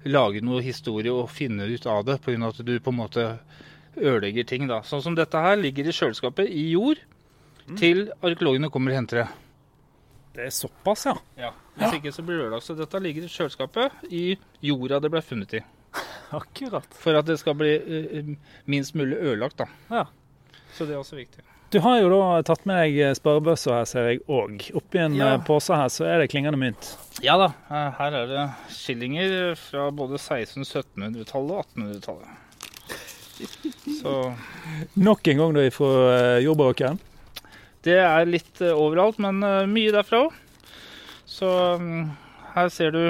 lage 0.07 0.43
noe 0.45 0.63
historie 0.65 1.13
og 1.13 1.33
finne 1.35 1.67
ut 1.69 1.87
av 1.91 2.05
det, 2.07 2.21
pga. 2.25 2.39
at 2.49 2.63
du 2.65 2.73
på 2.81 2.95
en 2.95 3.01
måte 3.01 3.27
ødelegger 3.97 4.47
ting. 4.47 4.69
da. 4.71 4.83
Sånn 4.87 5.03
som 5.03 5.19
dette 5.19 5.43
her 5.43 5.59
ligger 5.59 5.89
i 5.89 5.97
kjøleskapet 5.97 6.49
i 6.49 6.71
jord 6.71 7.03
mm. 7.67 7.77
til 7.81 8.07
arkeologene 8.23 8.71
kommer 8.71 8.95
og 8.95 9.03
henter 9.03 9.25
det. 9.25 9.29
Det 10.37 10.47
er 10.47 10.55
såpass, 10.55 11.09
ja. 11.11 11.17
ja. 11.37 11.51
Hvis 11.75 11.99
ikke 11.99 12.15
så 12.15 12.23
blir 12.23 12.39
det 12.39 12.47
ødelagt. 12.47 12.69
Så 12.69 12.79
dette 12.79 13.03
ligger 13.03 13.27
i 13.27 13.35
kjøleskapet 13.35 14.11
i 14.15 14.25
jorda 14.63 15.03
det 15.03 15.11
ble 15.13 15.23
funnet 15.27 15.59
i. 15.59 15.65
Akkurat. 16.41 16.87
For 16.95 17.19
at 17.19 17.27
det 17.27 17.41
skal 17.43 17.59
bli 17.59 17.75
uh, 17.83 18.35
minst 18.71 18.95
mulig 18.95 19.19
ødelagt, 19.19 19.59
da. 19.59 19.67
Ja. 19.91 20.07
Så 20.77 20.87
det 20.87 20.95
er 20.95 21.03
også 21.03 21.19
viktig. 21.19 21.43
Du 21.71 21.79
har 21.79 22.01
jo 22.01 22.09
da 22.11 22.41
tatt 22.43 22.65
med 22.67 22.81
deg 22.83 23.15
sparebøssa 23.15 23.77
her, 23.77 23.85
ser 23.87 24.09
jeg 24.09 24.25
òg. 24.27 24.65
Oppi 24.75 24.99
en 24.99 25.15
ja. 25.15 25.37
Eh, 25.37 25.43
pose 25.47 25.77
her 25.79 25.93
så 25.93 26.09
er 26.11 26.19
det 26.19 26.33
klingende 26.33 26.59
mynt. 26.59 26.89
Ja 27.23 27.37
da. 27.39 27.53
Her 27.71 28.17
er 28.19 28.27
det 28.27 28.47
skillinger 28.75 29.55
fra 29.55 29.87
både 29.95 30.19
1600-, 30.19 30.83
1700-tallet 30.99 31.55
og 31.55 31.63
1800-tallet. 31.79 32.27
Så 34.01 34.17
Nok 34.99 35.31
en 35.31 35.39
gang 35.45 35.55
da 35.57 35.69
fra 35.73 35.93
jordbæråkeren? 36.43 36.99
Det 37.87 37.97
er 38.03 38.27
litt 38.29 38.61
overalt, 38.67 39.23
men 39.23 39.39
mye 39.71 39.95
derfra 39.95 40.27
òg. 40.27 40.37
Så 41.31 41.49
um, 41.79 42.11
her 42.57 42.69
ser 42.75 42.91
du 42.93 43.03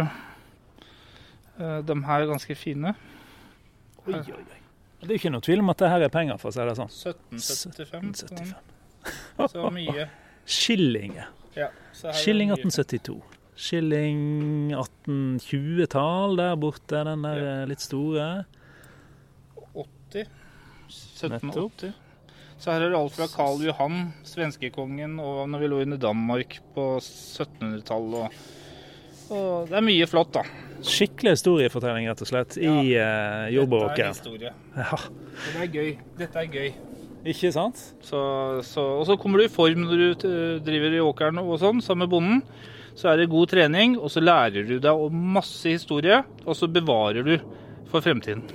De 1.56 1.96
her 2.04 2.20
er 2.20 2.28
ganske 2.28 2.54
fine. 2.56 2.92
Oi, 4.04 4.20
oi, 4.20 4.36
oi. 4.36 4.59
Det 5.00 5.08
er 5.08 5.16
ikke 5.16 5.32
noe 5.32 5.44
tvil 5.44 5.62
om 5.62 5.72
at 5.72 5.80
det 5.80 5.90
her 5.92 6.04
er 6.04 6.12
penger, 6.12 6.40
for 6.40 6.50
å 6.50 6.54
si 6.54 6.64
det 6.68 6.76
sånn. 6.76 6.90
1775. 6.92 8.10
1775. 8.14 9.50
Så 9.54 9.70
mye. 9.72 10.08
Skillinger. 10.60 11.30
Ja, 11.56 11.70
Skilling 11.94 12.52
1872. 12.52 13.16
Skilling 13.60 14.20
1820-tall 14.76 16.36
der 16.40 16.54
borte, 16.60 17.02
den 17.08 17.24
der 17.26 17.40
ja. 17.40 17.56
litt 17.68 17.82
store. 17.84 18.28
80. 19.72 20.30
1780. 20.88 21.92
Så 22.60 22.74
her 22.74 22.84
er 22.84 22.92
det 22.92 22.98
alt 22.98 23.14
fra 23.16 23.28
Karl 23.32 23.62
Johan, 23.64 24.10
svenskekongen, 24.28 25.16
og 25.20 25.46
når 25.48 25.62
vi 25.62 25.68
lå 25.72 25.82
under 25.86 26.00
Danmark 26.00 26.58
på 26.74 26.86
1700-tallet. 27.00 28.40
Og, 29.30 29.32
og, 29.32 29.70
det 29.70 29.78
er 29.78 29.86
mye 29.86 30.08
flott, 30.10 30.34
da. 30.36 30.44
Skikkelig 30.86 31.34
historiefortelling, 31.36 32.08
rett 32.10 32.22
og 32.24 32.30
slett, 32.30 32.56
ja, 32.60 32.76
i 32.80 32.94
uh, 32.96 33.46
jordbåken. 33.54 33.96
Dette 33.96 34.06
er 34.06 34.14
historie. 34.14 34.52
Ja. 34.76 35.00
Det 35.44 35.64
er 35.64 35.70
gøy. 35.74 35.90
Dette 36.20 36.42
er 36.42 36.50
gøy. 36.54 36.70
Ikke 37.30 37.52
sant? 37.52 37.80
Så, 38.00 38.20
så, 38.64 38.84
og 39.00 39.06
så 39.08 39.16
kommer 39.20 39.40
du 39.40 39.44
i 39.44 39.52
form 39.52 39.84
når 39.84 40.04
du 40.22 40.28
driver 40.64 40.96
i 40.96 41.02
åkeren 41.04 41.40
og 41.42 41.58
sånn, 41.60 41.82
sammen 41.84 42.06
med 42.06 42.14
bonden. 42.14 42.44
Så 42.96 43.10
er 43.12 43.20
det 43.20 43.30
god 43.32 43.52
trening, 43.52 43.98
og 44.00 44.10
så 44.12 44.22
lærer 44.24 44.64
du 44.66 44.78
deg 44.82 45.02
masse 45.12 45.68
historie, 45.68 46.22
og 46.46 46.56
så 46.56 46.68
bevarer 46.72 47.26
du 47.26 47.34
for 47.90 48.04
fremtiden. 48.04 48.46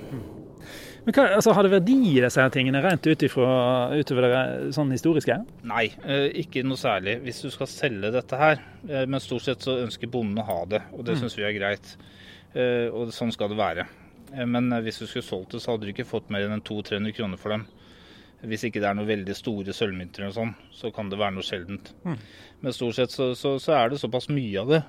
Men 1.06 1.14
hva, 1.14 1.24
altså, 1.36 1.52
Har 1.54 1.62
det 1.62 1.70
verdi 1.70 1.96
i 2.10 2.16
disse 2.18 2.42
her 2.42 2.50
tingene, 2.50 2.80
rent 2.82 3.06
ut 3.06 3.22
utover 3.22 4.24
det 4.26 4.40
sånn 4.74 4.90
historiske? 4.90 5.38
Nei, 5.70 5.84
eh, 6.02 6.26
ikke 6.42 6.64
noe 6.66 6.80
særlig. 6.80 7.20
Hvis 7.22 7.44
du 7.44 7.52
skal 7.54 7.70
selge 7.70 8.10
dette 8.14 8.40
her. 8.40 8.58
Eh, 8.88 9.04
men 9.06 9.22
stort 9.22 9.46
sett 9.46 9.62
så 9.62 9.78
ønsker 9.84 10.10
bonden 10.10 10.42
å 10.42 10.46
ha 10.48 10.58
det, 10.66 10.82
og 10.96 11.06
det 11.06 11.14
mm. 11.14 11.20
syns 11.22 11.38
vi 11.38 11.46
er 11.46 11.54
greit. 11.54 11.94
Eh, 12.58 12.90
og 12.90 13.14
sånn 13.14 13.30
skal 13.34 13.54
det 13.54 13.60
være. 13.60 13.86
Men 14.50 14.72
hvis 14.82 14.98
du 14.98 15.06
skulle 15.06 15.22
solgt 15.22 15.54
det, 15.54 15.62
så 15.62 15.72
hadde 15.72 15.86
du 15.86 15.92
ikke 15.92 16.08
fått 16.08 16.32
mer 16.34 16.48
enn 16.50 16.64
200-300 16.66 17.14
kroner 17.14 17.38
for 17.38 17.54
dem. 17.54 17.68
Hvis 18.50 18.66
ikke 18.66 18.82
det 18.82 18.88
er 18.90 18.98
noen 18.98 19.08
veldig 19.08 19.36
store 19.38 19.72
sølvmynter 19.72 20.26
og 20.26 20.34
sånn, 20.34 20.50
så 20.74 20.90
kan 20.94 21.08
det 21.08 21.20
være 21.20 21.36
noe 21.38 21.46
sjeldent. 21.46 21.92
Mm. 22.02 22.18
Men 22.66 22.74
stort 22.74 22.98
sett 22.98 23.14
så, 23.14 23.30
så, 23.38 23.54
så 23.62 23.78
er 23.78 23.94
det 23.94 24.02
såpass 24.02 24.26
mye 24.34 24.58
av 24.60 24.74
det. 24.74 24.82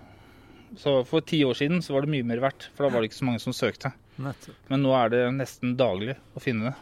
Så 0.78 1.00
for 1.08 1.24
ti 1.26 1.40
år 1.48 1.56
siden 1.58 1.82
så 1.86 1.96
var 1.96 2.06
det 2.06 2.12
mye 2.12 2.28
mer 2.28 2.42
verdt, 2.44 2.70
for 2.76 2.86
da 2.86 2.94
var 2.94 3.02
det 3.02 3.12
ikke 3.12 3.22
så 3.22 3.30
mange 3.30 3.44
som 3.44 3.56
søkte. 3.56 3.94
Men 4.68 4.84
nå 4.84 4.94
er 4.98 5.14
det 5.14 5.24
nesten 5.38 5.78
daglig 5.80 6.18
å 6.36 6.44
finne 6.44 6.72
det. 6.72 6.76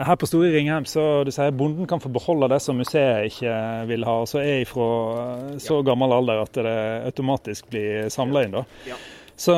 Her 0.00 0.16
på 0.16 0.26
Store 0.28 0.48
Ringheim 0.54 0.86
så 0.88 1.02
du 1.26 1.30
sier 1.34 1.52
bonden 1.52 1.88
kan 1.88 2.00
få 2.00 2.08
beholde 2.12 2.48
det 2.48 2.60
som 2.64 2.78
museet 2.80 3.34
ikke 3.34 3.54
vil 3.90 4.06
ha, 4.08 4.20
og 4.22 4.28
så 4.30 4.40
er 4.40 4.62
jeg 4.62 4.68
fra 4.70 5.56
så 5.60 5.80
gammel 5.84 6.14
alder 6.16 6.40
at 6.40 6.56
det 6.56 6.76
automatisk 7.10 7.68
blir 7.72 8.08
samla 8.12 8.46
inn. 8.46 8.56
da. 8.56 8.64
Ja. 8.88 8.96
Så 9.40 9.54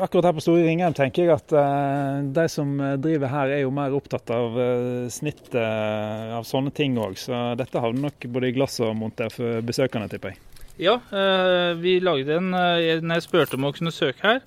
akkurat 0.00 0.28
her 0.28 0.36
på 0.36 0.42
Store 0.44 0.64
Ringheim 0.64 0.92
tenker 0.96 1.24
jeg 1.24 1.32
at 1.32 1.52
uh, 1.56 2.20
de 2.36 2.42
som 2.52 2.72
driver 3.00 3.32
her 3.32 3.54
er 3.54 3.62
jo 3.62 3.72
mer 3.72 3.96
opptatt 3.96 4.28
av 4.36 4.58
uh, 4.60 5.06
snittet 5.12 5.56
uh, 5.56 6.36
av 6.36 6.44
sånne 6.48 6.72
ting 6.76 6.98
òg. 7.00 7.16
Så 7.20 7.32
dette 7.60 7.80
havner 7.80 8.10
nok 8.10 8.28
både 8.32 8.50
i 8.50 8.56
glass 8.56 8.76
og 8.84 8.92
monter 9.00 9.32
for 9.32 9.64
besøkende, 9.64 10.08
tipper 10.12 10.34
jeg. 10.34 10.49
Ja, 10.80 10.94
eh, 11.12 11.74
vi 11.74 11.98
lagde 12.00 12.38
en 12.38 12.54
eh, 12.54 13.00
Når 13.04 13.18
jeg 13.18 13.24
spurte 13.26 13.58
om 13.58 13.66
å 13.68 13.72
kunne 13.76 13.92
søke 13.92 14.24
her, 14.24 14.38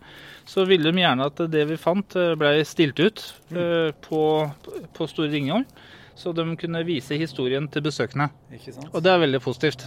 så 0.49 0.65
ville 0.65 0.89
de 0.89 1.03
gjerne 1.03 1.27
at 1.29 1.41
det 1.53 1.65
vi 1.69 1.77
fant 1.77 2.15
eh, 2.17 2.33
ble 2.39 2.55
stilt 2.65 2.97
ut 2.97 3.21
eh, 3.53 3.91
på, 4.01 4.21
på 4.97 5.07
Store 5.11 5.29
Ringholm. 5.29 5.67
Så 6.17 6.33
de 6.33 6.45
kunne 6.57 6.81
vise 6.85 7.17
historien 7.17 7.67
til 7.73 7.85
besøkende. 7.85 8.31
Og 8.91 8.99
det 9.05 9.13
er 9.13 9.21
veldig 9.21 9.41
positivt. 9.45 9.85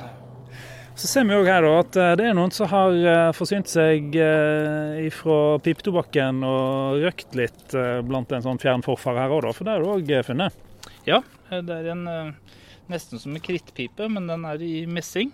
Så 0.96 1.10
ser 1.10 1.26
vi 1.28 1.36
òg 1.36 1.46
her 1.50 1.66
at 1.68 1.98
det 2.18 2.24
er 2.24 2.34
noen 2.34 2.50
som 2.54 2.70
har 2.70 2.96
forsynt 3.36 3.68
seg 3.70 4.16
ifra 4.16 5.12
fra 5.20 5.36
pipetobakken 5.62 6.40
og 6.48 7.04
røkt 7.04 7.36
litt 7.38 7.76
blant 8.08 8.32
en 8.34 8.42
sånn 8.42 8.58
fjern 8.58 8.82
forfar 8.82 9.20
her 9.20 9.34
òg. 9.36 9.52
For 9.54 9.68
det 9.68 9.76
har 9.76 9.84
du 9.84 9.92
òg 9.92 10.10
funnet. 10.26 10.56
Ja, 11.06 11.20
det 11.52 11.78
er 11.78 11.92
en 11.92 12.06
nesten 12.90 13.22
som 13.22 13.36
en 13.36 13.44
krittpipe, 13.44 14.08
men 14.10 14.26
den 14.26 14.48
er 14.50 14.66
i 14.66 14.80
messing. 14.90 15.30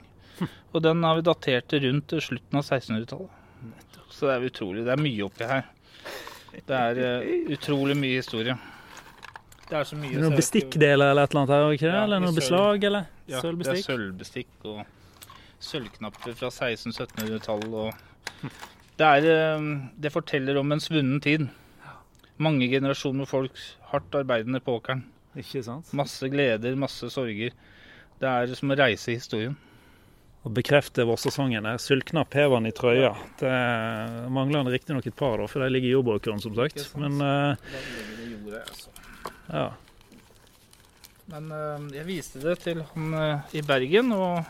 Og 0.73 0.83
den 0.85 1.03
har 1.05 1.19
vi 1.19 1.25
datert 1.27 1.69
til 1.71 1.85
rundt 1.87 2.15
slutten 2.25 2.59
av 2.59 2.65
1600-tallet. 2.65 3.39
Så 4.13 4.29
det 4.29 4.35
er 4.35 4.47
utrolig. 4.49 4.85
Det 4.87 4.93
er 4.95 5.03
mye 5.03 5.25
oppi 5.27 5.49
her. 5.49 5.67
Det 6.53 6.77
er 6.77 7.01
uh, 7.01 7.53
utrolig 7.55 7.97
mye 7.97 8.21
historie. 8.21 8.57
Det 9.69 9.79
er 9.79 9.87
så 9.89 9.97
mye 9.97 10.21
noen 10.21 10.37
bestikkdeler 10.37 11.15
eller 11.15 11.25
et 11.25 11.33
eller 11.33 11.43
annet 11.43 11.55
her? 11.55 11.77
Ikke? 11.79 11.89
Ja, 11.89 12.03
eller 12.05 12.21
noe 12.21 12.37
beslag, 12.37 12.85
eller? 12.85 13.07
Ja, 13.25 13.39
det 13.39 13.39
er 13.39 13.47
Sølvbestikk? 13.47 13.87
sølvbestikk 13.87 14.67
og 14.69 14.83
sølvknapper 15.63 16.37
fra 16.37 16.51
1600-1700-tallet. 16.51 17.73
og 17.73 18.53
det, 18.99 19.09
er, 19.09 19.29
eh, 19.33 19.67
det 20.05 20.13
forteller 20.13 20.61
om 20.61 20.75
en 20.75 20.83
svunnen 20.83 21.23
tid. 21.25 21.47
Mange 22.43 22.69
generasjoner 22.69 23.29
folk 23.29 23.57
hardt 23.93 24.21
arbeidende 24.21 24.61
på 24.61 24.77
åkeren. 24.81 25.07
Ikke 25.41 25.63
sant? 25.65 25.89
Masse 25.97 26.29
gleder, 26.29 26.77
masse 26.77 27.09
sorger. 27.15 27.55
Det 28.21 28.29
er 28.29 28.53
som 28.59 28.73
å 28.75 28.79
reise 28.79 29.15
i 29.15 29.17
historien. 29.17 29.57
Og 30.43 30.51
bekrefter 30.57 31.07
vårsesongen. 31.07 31.67
er 31.67 31.79
Sølvknapp 31.79 32.35
hever 32.35 32.59
han 32.59 32.67
i 32.67 32.75
trøya. 32.75 33.13
Det 33.39 33.53
mangler 34.35 34.65
han 34.65 34.73
riktignok 34.75 35.07
et 35.07 35.17
par, 35.17 35.39
da, 35.39 35.47
for 35.47 35.63
de 35.63 35.71
ligger 35.71 35.93
i 35.93 35.95
jordbåkeren, 35.95 36.43
som 36.43 36.57
sagt. 36.57 36.83
Men 36.99 37.21
eh, 37.23 38.59
altså. 38.59 38.91
ja. 39.53 39.69
Men 41.31 41.53
eh, 41.55 41.87
jeg 42.01 42.09
viste 42.09 42.43
det 42.43 42.57
til 42.65 42.83
han 42.91 43.15
eh, 43.21 43.55
i 43.61 43.63
Bergen, 43.67 44.11
og 44.17 44.43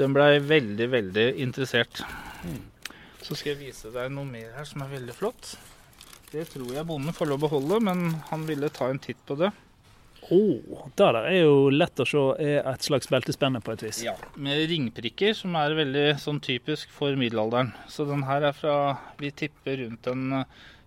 den 0.00 0.16
blei 0.16 0.38
veldig, 0.40 0.88
veldig 0.94 1.26
interessert. 1.44 2.00
Så 3.22 3.36
skal 3.36 3.52
jeg 3.52 3.60
vise 3.68 3.92
deg 3.92 4.08
noe 4.14 4.26
mer 4.26 4.56
her 4.56 4.66
som 4.66 4.86
er 4.86 4.94
veldig 4.96 5.18
flott. 5.18 5.52
Det 6.32 6.46
tror 6.48 6.72
jeg 6.72 6.88
bonden 6.88 7.12
får 7.12 7.28
lov 7.28 7.42
å 7.42 7.44
beholde, 7.44 7.82
men 7.84 8.08
han 8.30 8.48
ville 8.48 8.72
ta 8.72 8.88
en 8.88 9.02
titt 9.02 9.20
på 9.28 9.36
det. 9.36 9.52
Oh, 10.32 10.86
det 10.96 11.04
der 11.12 11.18
er 11.28 11.34
jo 11.42 11.56
lett 11.74 12.00
å 12.00 12.06
se 12.08 12.20
er 12.40 12.62
et 12.70 12.86
slags 12.86 13.10
beltespenne 13.12 13.60
på 13.60 13.74
et 13.74 13.82
vis. 13.84 13.98
Ja, 14.06 14.14
Med 14.40 14.62
ringprikker, 14.70 15.34
som 15.36 15.56
er 15.60 15.74
veldig 15.76 16.06
sånn 16.22 16.38
typisk 16.40 16.88
for 16.94 17.12
middelalderen. 17.20 17.74
Så 17.92 18.06
den 18.08 18.24
her 18.24 18.46
er 18.48 18.56
fra 18.56 18.76
Vi 19.20 19.28
tipper 19.42 19.82
rundt 19.82 20.08
den 20.08 20.32
eh, 20.40 20.46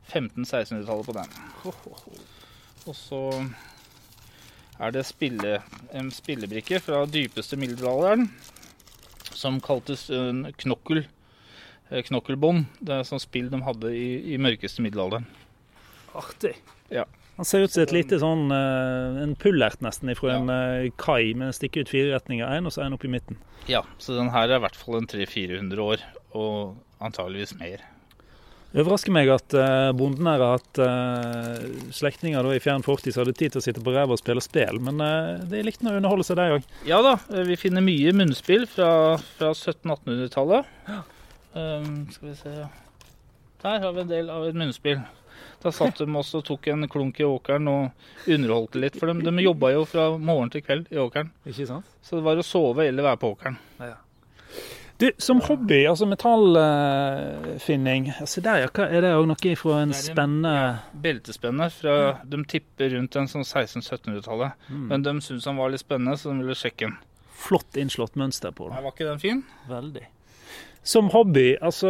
1500-1600-tallet 0.10 1.06
på 1.06 1.16
den. 1.20 1.36
Og 2.86 2.96
så 2.98 3.22
er 4.82 4.92
det 4.92 5.06
spille, 5.08 5.60
en 5.96 6.10
spillebrikke 6.12 6.82
fra 6.84 7.04
dypeste 7.08 7.58
middelalderen 7.60 8.28
som 9.36 9.60
kaltes 9.64 10.08
eh, 10.10 10.50
knokkel. 10.64 11.04
eh, 11.92 12.02
Knokkelbånd. 12.08 12.66
Det 12.82 12.98
er 12.98 13.06
sånn 13.08 13.22
spill 13.24 13.52
de 13.54 13.62
hadde 13.66 13.94
i, 13.94 14.34
i 14.34 14.42
mørkeste 14.42 14.82
middelalderen. 14.86 15.28
Artig. 16.16 16.56
Ja. 16.94 17.06
Han 17.36 17.46
ser 17.46 17.66
ut 17.66 17.74
som 17.74 17.84
et 17.84 17.92
lite 17.92 18.18
sånn 18.22 18.48
eh, 18.56 19.18
en 19.26 19.34
pullert 19.40 19.82
nesten 19.84 20.12
fra 20.16 20.38
en 20.38 20.52
eh, 20.52 20.92
kai, 21.02 21.34
men 21.36 21.52
stikker 21.56 21.84
ut 21.84 21.92
fire 21.92 22.14
retninger. 22.14 22.48
Én, 22.48 22.68
og 22.68 22.72
så 22.72 22.86
en 22.86 22.96
opp 22.96 23.04
i 23.04 23.12
midten. 23.12 23.40
Ja, 23.68 23.84
så 24.00 24.16
den 24.16 24.32
her 24.32 24.48
er 24.48 24.62
i 24.62 24.64
hvert 24.64 24.80
fall 24.80 25.02
en 25.02 25.10
300-400 25.12 25.84
år, 25.84 26.06
og 26.38 27.04
antageligvis 27.04 27.58
mer. 27.60 27.84
Det 28.72 28.84
overrasker 28.84 29.12
meg 29.16 29.32
at 29.32 29.56
eh, 29.56 29.90
bonden 29.96 30.28
her 30.28 30.44
har 30.44 30.56
hatt 30.58 30.80
slektninger 31.96 32.48
i 32.56 32.62
fjern 32.64 32.84
fortid 32.88 33.16
som 33.16 33.26
hadde 33.26 33.36
tid 33.40 33.54
til 33.54 33.64
å 33.64 33.66
sitte 33.68 33.84
på 33.84 33.92
ræva 33.96 34.16
og 34.16 34.20
spille 34.20 34.44
spill, 34.44 34.80
men 34.84 35.00
uh, 35.04 35.44
de 35.48 35.64
likte 35.64 35.88
å 35.88 35.96
underholde 35.96 36.28
seg, 36.28 36.40
de 36.40 36.58
òg. 36.58 36.72
Ja 36.88 37.02
da, 37.04 37.18
vi 37.48 37.60
finner 37.60 37.84
mye 37.84 38.16
munnspill 38.16 38.64
fra, 38.72 38.90
fra 39.36 39.52
1700-1800-tallet. 39.52 40.72
Um, 41.56 41.92
skal 42.12 42.32
vi 42.32 42.36
se 42.36 42.56
Der 43.64 43.80
har 43.80 43.94
vi 43.96 44.04
en 44.04 44.12
del 44.12 44.32
av 44.32 44.44
et 44.48 44.60
munnspill. 44.60 45.00
Da 45.64 45.72
satt 45.74 45.98
de 45.98 46.06
også 46.06 46.42
og 46.42 46.48
tok 46.48 46.68
en 46.74 46.88
klunk 46.92 47.20
i 47.20 47.28
åkeren 47.28 47.68
og 47.72 48.28
underholdte 48.30 48.82
litt. 48.82 48.98
For 49.00 49.10
de, 49.10 49.26
de 49.26 49.46
jobba 49.46 49.72
jo 49.74 49.86
fra 49.90 50.10
morgen 50.18 50.52
til 50.54 50.62
kveld 50.66 50.92
i 50.94 51.00
åkeren. 51.02 51.32
Ikke 51.50 51.68
sant? 51.70 51.86
Så 52.06 52.20
det 52.20 52.26
var 52.28 52.38
å 52.38 52.46
sove 52.46 52.86
eller 52.86 53.04
være 53.08 53.22
på 53.22 53.32
åkeren. 53.36 53.58
Du, 54.98 55.10
som 55.20 55.42
hobby, 55.44 55.82
altså 55.90 56.06
metallfinning 56.08 58.06
altså 58.14 58.40
der, 58.46 58.62
ja, 58.64 58.70
Er 58.86 59.02
det 59.04 59.10
òg 59.12 59.26
noe 59.28 59.56
fra 59.60 59.82
en 59.84 59.92
spenne 59.92 60.54
Beltespenne 61.04 61.68
fra 61.74 61.96
De 62.24 62.40
tipper 62.48 62.94
rundt 62.96 63.18
en 63.20 63.28
sånn 63.28 63.44
1600-1700-tallet. 63.44 64.56
Mm. 64.70 64.86
Men 64.94 65.04
de 65.04 65.12
syntes 65.20 65.50
han 65.52 65.60
var 65.60 65.74
litt 65.74 65.84
spennende, 65.84 66.16
så 66.16 66.32
de 66.32 66.40
ville 66.46 66.56
sjekke 66.56 66.88
den. 66.88 66.96
flott 67.36 67.76
innslått 67.76 68.16
mønster 68.16 68.56
på? 68.56 68.70
Nei. 68.72 68.80
Var 68.86 68.96
ikke 68.96 69.10
den 69.10 69.20
fin? 69.20 69.44
Veldig. 69.68 70.06
Som 70.86 71.08
hobby, 71.10 71.56
altså 71.66 71.90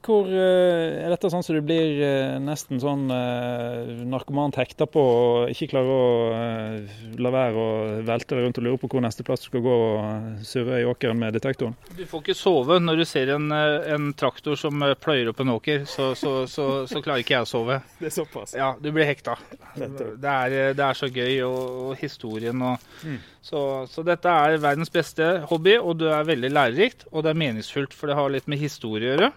hvor 0.00 0.24
eh, 0.32 1.02
Er 1.04 1.12
dette 1.12 1.28
sånn 1.28 1.42
som 1.44 1.56
du 1.58 1.60
blir 1.68 1.98
eh, 2.00 2.38
nesten 2.40 2.78
sånn 2.80 3.02
uh, 3.12 3.90
narkomant 4.08 4.56
hekta 4.56 4.86
på 4.88 5.02
og 5.02 5.50
ikke 5.52 5.68
klarer 5.74 5.92
å 5.92 6.06
eh, 6.38 6.94
la 7.20 7.32
være 7.34 7.60
å 7.60 7.66
velte 8.08 8.32
deg 8.38 8.46
rundt 8.46 8.60
og 8.62 8.64
lure 8.64 8.80
på 8.80 8.88
hvor 8.94 9.04
neste 9.04 9.26
plass 9.26 9.44
du 9.44 9.50
skal 9.50 9.64
gå 9.66 9.74
og 9.74 9.98
eh, 10.06 10.40
surre 10.48 10.80
i 10.80 10.86
åkeren 10.88 11.20
med 11.20 11.36
detektoren? 11.36 11.76
Du 11.98 12.06
får 12.08 12.24
ikke 12.24 12.38
sove 12.38 12.78
når 12.80 13.02
du 13.02 13.04
ser 13.10 13.34
en, 13.36 13.50
eh, 13.52 13.90
en 13.92 14.08
traktor 14.16 14.56
som 14.56 14.80
eh, 14.86 14.94
pløyer 14.96 15.28
opp 15.34 15.44
en 15.44 15.52
åker. 15.58 15.84
Så, 15.92 16.14
så, 16.16 16.32
så, 16.48 16.70
så 16.88 17.04
klarer 17.04 17.26
ikke 17.26 17.36
jeg 17.36 17.44
å 17.44 17.52
sove. 17.52 17.82
Det 18.00 18.08
er 18.08 18.16
såpass. 18.16 18.56
Ja, 18.56 18.72
du 18.80 18.88
blir 18.96 19.08
hekta. 19.12 19.36
Det 19.76 19.90
er, 20.24 20.56
eh, 20.56 20.72
det 20.78 20.88
er 20.88 20.96
så 20.98 21.10
gøy, 21.12 21.36
og, 21.50 21.60
og 21.90 22.00
historien 22.00 22.64
og 22.64 22.80
Mm. 23.02 23.16
Så, 23.42 23.60
så 23.90 24.04
dette 24.06 24.30
er 24.30 24.60
verdens 24.62 24.92
beste 24.92 25.28
hobby, 25.50 25.74
og 25.78 25.98
det 26.00 26.12
er 26.14 26.28
veldig 26.28 26.50
lærerikt. 26.52 27.06
Og 27.10 27.24
det 27.24 27.32
er 27.32 27.40
meningsfullt, 27.42 27.94
for 27.96 28.10
det 28.10 28.18
har 28.18 28.30
litt 28.30 28.46
med 28.50 28.62
historie 28.62 29.10
å 29.10 29.16
gjøre. 29.16 29.32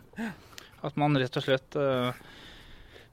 At 0.85 0.99
man 1.01 1.17
rett 1.17 1.39
og 1.39 1.45
slett 1.47 1.77
eh, 1.81 2.19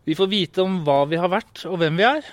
Vi 0.05 0.17
får 0.19 0.29
vite 0.29 0.67
om 0.67 0.83
hva 0.85 1.01
vi 1.09 1.21
har 1.21 1.33
vært, 1.33 1.65
og 1.71 1.81
hvem 1.81 1.97
vi 1.97 2.05
er. 2.09 2.29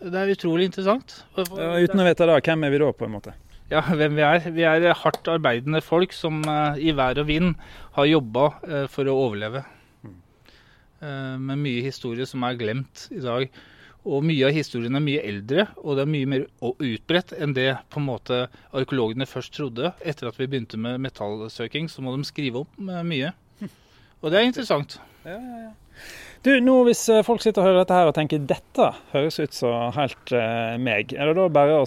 Det 0.00 0.16
er 0.16 0.32
utrolig 0.32 0.70
interessant. 0.70 1.20
Ja, 1.36 1.74
uten 1.76 2.00
å 2.00 2.08
vite 2.08 2.30
da, 2.30 2.40
hvem 2.40 2.64
er 2.64 2.72
vi 2.72 2.80
da, 2.80 2.94
på 2.96 3.06
en 3.08 3.16
måte? 3.18 3.36
ja, 3.72 3.82
hvem 3.84 4.16
vi 4.16 4.24
er. 4.24 4.44
Vi 4.54 4.64
er 4.66 4.86
hardt 4.96 5.28
arbeidende 5.30 5.82
folk 5.84 6.14
som 6.16 6.40
eh, 6.48 6.80
i 6.88 6.94
vær 6.96 7.20
og 7.20 7.28
vind 7.28 7.56
har 7.98 8.08
jobba 8.08 8.46
eh, 8.64 8.86
for 8.90 9.08
å 9.08 9.16
overleve. 9.26 9.64
Eh, 10.04 11.34
med 11.36 11.60
mye 11.60 11.84
historie 11.84 12.26
som 12.28 12.46
er 12.48 12.58
glemt 12.60 13.08
i 13.14 13.20
dag. 13.24 13.48
Og 14.06 14.22
mye 14.24 14.46
av 14.46 14.54
historien 14.54 14.94
er 14.94 15.02
mye 15.04 15.24
eldre, 15.26 15.66
og 15.82 15.98
det 15.98 16.04
er 16.04 16.12
mye 16.12 16.28
mer 16.30 16.44
utbredt 16.62 17.34
enn 17.36 17.54
det 17.56 17.70
på 17.90 18.00
en 18.00 18.06
måte 18.06 18.40
arkeologene 18.70 19.26
først 19.28 19.56
trodde. 19.56 19.92
Etter 20.00 20.30
at 20.30 20.38
vi 20.38 20.46
begynte 20.46 20.78
med 20.80 21.02
metallsøking, 21.02 21.90
så 21.90 22.04
må 22.04 22.14
de 22.14 22.28
skrive 22.28 22.62
opp 22.62 22.78
eh, 22.78 23.04
mye. 23.06 23.32
Og 24.22 24.30
det 24.30 24.40
er 24.40 24.48
interessant. 24.48 25.00
Du, 26.46 26.52
nå 26.62 26.74
Hvis 26.86 27.00
eh, 27.10 27.24
folk 27.26 27.42
sitter 27.42 27.64
og 27.64 27.66
hører 27.66 27.80
dette 27.80 27.96
her 27.96 28.08
og 28.08 28.14
tenker 28.14 28.42
dette 28.46 28.88
høres 29.10 29.40
ut 29.42 29.56
som 29.56 29.90
helt 29.96 30.32
eh, 30.36 30.76
meg, 30.78 31.10
er 31.16 31.30
det 31.30 31.34
da 31.38 31.46
bare 31.50 31.80
å 31.82 31.86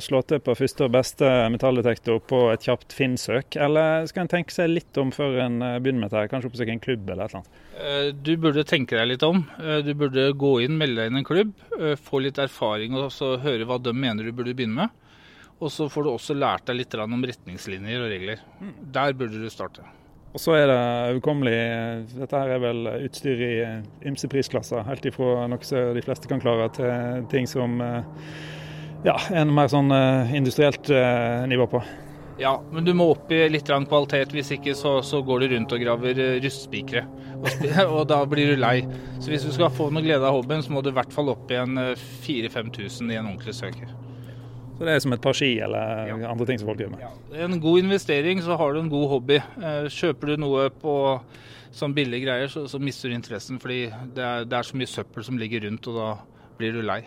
slå 0.00 0.22
til 0.24 0.40
på 0.44 0.54
første 0.56 0.86
og 0.86 0.94
beste 0.94 1.28
metalldetektor 1.52 2.22
på 2.30 2.40
et 2.54 2.64
kjapt 2.64 2.96
Finn-søk, 2.96 3.58
eller 3.60 4.08
skal 4.08 4.24
en 4.24 4.32
tenke 4.32 4.56
seg 4.56 4.72
litt 4.72 5.00
om 5.00 5.12
før 5.12 5.36
en 5.44 5.60
eh, 5.66 5.76
begynner 5.84 6.06
med 6.06 6.08
dette? 6.08 6.22
her? 6.24 6.32
Kanskje 6.32 6.52
oppsøke 6.52 6.74
en 6.78 6.82
klubb 6.82 7.12
eller 7.12 7.26
et 7.28 7.36
eller 7.36 7.42
annet? 7.42 8.24
Du 8.24 8.32
burde 8.40 8.64
tenke 8.68 8.96
deg 8.96 9.12
litt 9.12 9.22
om. 9.24 9.44
Du 9.84 9.92
burde 9.96 10.26
gå 10.36 10.50
inn, 10.64 10.80
melde 10.80 11.00
deg 11.00 11.10
inn 11.10 11.20
i 11.20 11.22
en 11.22 11.28
klubb, 11.28 11.54
få 12.00 12.20
litt 12.24 12.40
erfaring 12.42 12.96
og 12.98 13.08
så 13.14 13.34
høre 13.40 13.68
hva 13.68 13.78
de 13.80 13.94
mener 13.96 14.26
du 14.26 14.34
burde 14.36 14.56
begynne 14.56 14.82
med. 14.82 15.14
Og 15.60 15.72
så 15.72 15.88
får 15.92 16.04
du 16.04 16.12
også 16.12 16.36
lært 16.36 16.68
deg 16.68 16.82
litt 16.82 16.98
om 17.00 17.24
retningslinjer 17.30 18.04
og 18.04 18.12
regler. 18.12 18.44
Der 18.92 19.16
burde 19.16 19.40
du 19.40 19.48
starte. 19.52 19.86
Og 20.30 20.38
så 20.38 20.54
er 20.54 20.68
det 20.70 20.78
overkommelig 21.10 21.56
Dette 22.12 22.38
her 22.38 22.52
er 22.54 22.62
vel 22.62 22.86
utstyr 22.92 23.40
i 23.42 23.54
eh, 23.64 23.80
ymse 24.06 24.30
prisklasser. 24.30 24.84
Helt 24.86 25.08
ifra 25.10 25.48
noe 25.50 25.66
som 25.66 25.96
de 25.96 26.04
fleste 26.04 26.30
kan 26.30 26.42
klare, 26.42 26.68
til 26.76 27.26
ting 27.32 27.50
som 27.50 27.80
eh, 27.82 28.28
ja, 29.06 29.16
en 29.34 29.50
mer 29.54 29.70
sånn 29.72 29.90
eh, 29.94 30.34
industrielt 30.38 30.90
eh, 30.92 31.42
nivå 31.50 31.66
på. 31.72 31.82
Ja, 32.40 32.54
men 32.72 32.86
du 32.86 32.94
må 32.96 33.10
opp 33.12 33.32
i 33.36 33.42
litt 33.52 33.68
kvalitet, 33.68 34.30
hvis 34.32 34.54
ikke 34.54 34.72
så, 34.76 34.94
så 35.04 35.20
går 35.24 35.42
du 35.42 35.50
rundt 35.54 35.74
og 35.76 35.82
graver 35.82 36.16
eh, 36.16 36.38
rustspikere. 36.40 37.02
Og, 37.40 37.66
og 37.98 38.04
da 38.08 38.22
blir 38.28 38.54
du 38.54 38.60
lei. 38.60 38.78
Så 39.20 39.32
hvis 39.32 39.44
du 39.44 39.52
skal 39.52 39.72
få 39.74 39.90
noe 39.92 40.04
glede 40.04 40.24
av 40.24 40.38
hobbyen, 40.38 40.64
så 40.64 40.72
må 40.72 40.84
du 40.84 40.92
i 40.92 40.96
hvert 40.96 41.12
fall 41.12 41.32
opp 41.34 41.52
i 41.52 41.58
en 41.60 41.80
eh, 41.80 42.06
4000-5000 42.24 43.12
i 43.12 43.18
en 43.20 43.28
ordentlig 43.32 43.56
søker. 43.58 43.92
Så 44.80 44.86
det 44.88 44.94
er 44.96 45.00
som 45.04 45.12
et 45.12 45.20
par 45.20 45.36
ski 45.36 45.50
eller 45.60 46.06
Ja. 46.08 46.14
andre 46.30 46.46
ting 46.48 46.58
som 46.58 46.70
folk 46.70 46.78
gjør 46.80 46.94
med. 46.94 47.02
En 47.36 47.58
god 47.60 47.82
investering, 47.82 48.40
så 48.40 48.56
har 48.56 48.72
du 48.72 48.78
en 48.80 48.88
god 48.88 49.08
hobby. 49.10 49.36
Eh, 49.36 49.88
Kjøper 49.92 50.32
du 50.32 50.36
noe 50.40 50.70
på 50.72 50.94
sånn 51.70 51.92
billige 51.94 52.24
greier, 52.24 52.48
så, 52.48 52.64
så 52.66 52.80
mister 52.80 53.10
du 53.12 53.14
interessen. 53.14 53.60
Fordi 53.60 53.90
det 54.16 54.24
er, 54.24 54.46
det 54.48 54.56
er 54.56 54.62
så 54.64 54.80
mye 54.80 54.88
søppel 54.88 55.22
som 55.26 55.36
ligger 55.36 55.66
rundt, 55.68 55.84
og 55.92 55.98
da 56.00 56.08
blir 56.56 56.72
du 56.72 56.80
lei. 56.80 57.02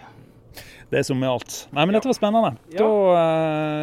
Det 0.92 1.00
er 1.00 1.08
som 1.08 1.18
med 1.18 1.32
alt. 1.32 1.64
Nei, 1.74 1.88
men 1.90 1.98
dette 1.98 2.06
var 2.06 2.14
spennende. 2.14 2.54
Ja. 2.70 2.86
Da 2.86 2.92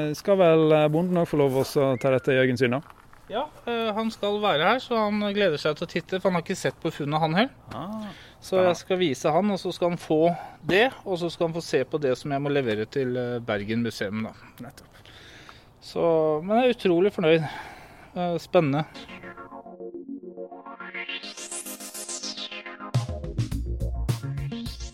eh, 0.07 0.15
skal 0.15 0.39
vel 0.39 0.71
bonden 0.95 1.19
òg 1.19 1.27
få 1.27 1.41
lov 1.43 1.59
å 1.59 1.67
ta 1.99 2.15
dette 2.15 2.31
i 2.31 2.39
øyensyn, 2.47 2.71
da? 2.79 2.81
Ja, 3.31 3.45
eh, 3.67 3.93
han 3.95 4.11
skal 4.11 4.41
være 4.43 4.67
her, 4.73 4.81
så 4.83 4.99
han 5.05 5.23
gleder 5.35 5.61
seg 5.61 5.77
til 5.79 5.87
å 5.87 5.91
titte. 5.91 6.19
For 6.19 6.31
han 6.31 6.41
har 6.41 6.45
ikke 6.45 6.59
sett 6.59 6.79
på 6.83 6.91
funnet, 6.91 7.23
han 7.23 7.37
heller. 7.39 7.55
Ah. 7.71 8.09
Så 8.43 8.59
jeg 8.65 8.77
skal 8.81 8.99
vise 9.03 9.31
han, 9.31 9.53
og 9.53 9.61
så 9.61 9.71
skal 9.77 9.93
han 9.93 10.01
få 10.01 10.23
det. 10.67 10.89
Og 11.05 11.21
så 11.21 11.31
skal 11.31 11.49
han 11.49 11.55
få 11.55 11.63
se 11.65 11.85
på 11.87 12.01
det 12.03 12.17
som 12.19 12.33
jeg 12.35 12.43
må 12.43 12.53
levere 12.53 12.89
til 12.91 13.15
eh, 13.21 13.37
Bergen 13.45 13.85
museum, 13.87 14.25
da. 14.27 14.35
Nettopp. 14.67 15.03
Så, 15.81 16.03
men 16.45 16.59
jeg 16.59 16.73
er 16.73 16.79
utrolig 16.79 17.13
fornøyd. 17.15 17.47
Eh, 18.17 18.37
Spennende. 18.43 18.85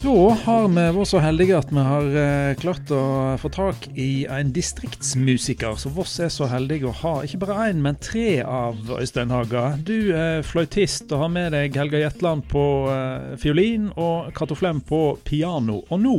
Da 0.07 0.13
har 0.39 0.69
vi 0.71 0.83
vært 0.95 1.09
så 1.11 1.19
heldige 1.19 1.57
at 1.59 1.73
vi 1.75 1.83
har 1.83 2.05
eh, 2.21 2.53
klart 2.61 2.91
å 2.95 3.35
få 3.43 3.49
tak 3.51 3.89
i 3.99 4.23
en 4.31 4.53
distriktsmusiker. 4.55 5.75
Så 5.83 5.91
Voss 5.97 6.13
er 6.23 6.29
så 6.31 6.47
heldig 6.47 6.77
å 6.87 6.93
ha 7.01 7.15
ikke 7.27 7.41
bare 7.43 7.65
én, 7.73 7.81
men 7.83 7.99
tre 7.99 8.37
av 8.47 8.79
Øystein 9.01 9.33
Haga. 9.35 9.65
Du 9.83 10.13
er 10.15 10.47
fløytist 10.47 11.11
og 11.11 11.25
har 11.25 11.33
med 11.35 11.57
deg 11.57 11.75
Helga 11.75 12.05
Jetland 12.05 12.47
på 12.53 12.63
eh, 12.93 13.33
fiolin 13.43 13.89
og 13.97 14.29
Cato 14.37 14.55
Flem 14.55 14.79
på 14.87 15.01
piano. 15.27 15.81
Og 15.91 15.99
nå 16.05 16.15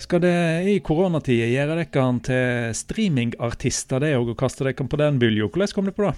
skal 0.00 0.24
det 0.26 0.34
i 0.72 0.74
koronatida 0.82 1.46
gjøre 1.46 1.78
dere 1.84 2.08
til 2.26 2.74
streamingartister, 2.80 4.02
det 4.02 4.16
òg, 4.18 4.34
og 4.34 4.40
kaste 4.42 4.66
dere 4.66 4.88
på 4.90 4.98
den 4.98 5.22
bylja. 5.22 5.46
Hvordan 5.46 5.76
kom 5.76 5.92
det 5.92 5.94
på 5.94 6.08
det? 6.08 6.16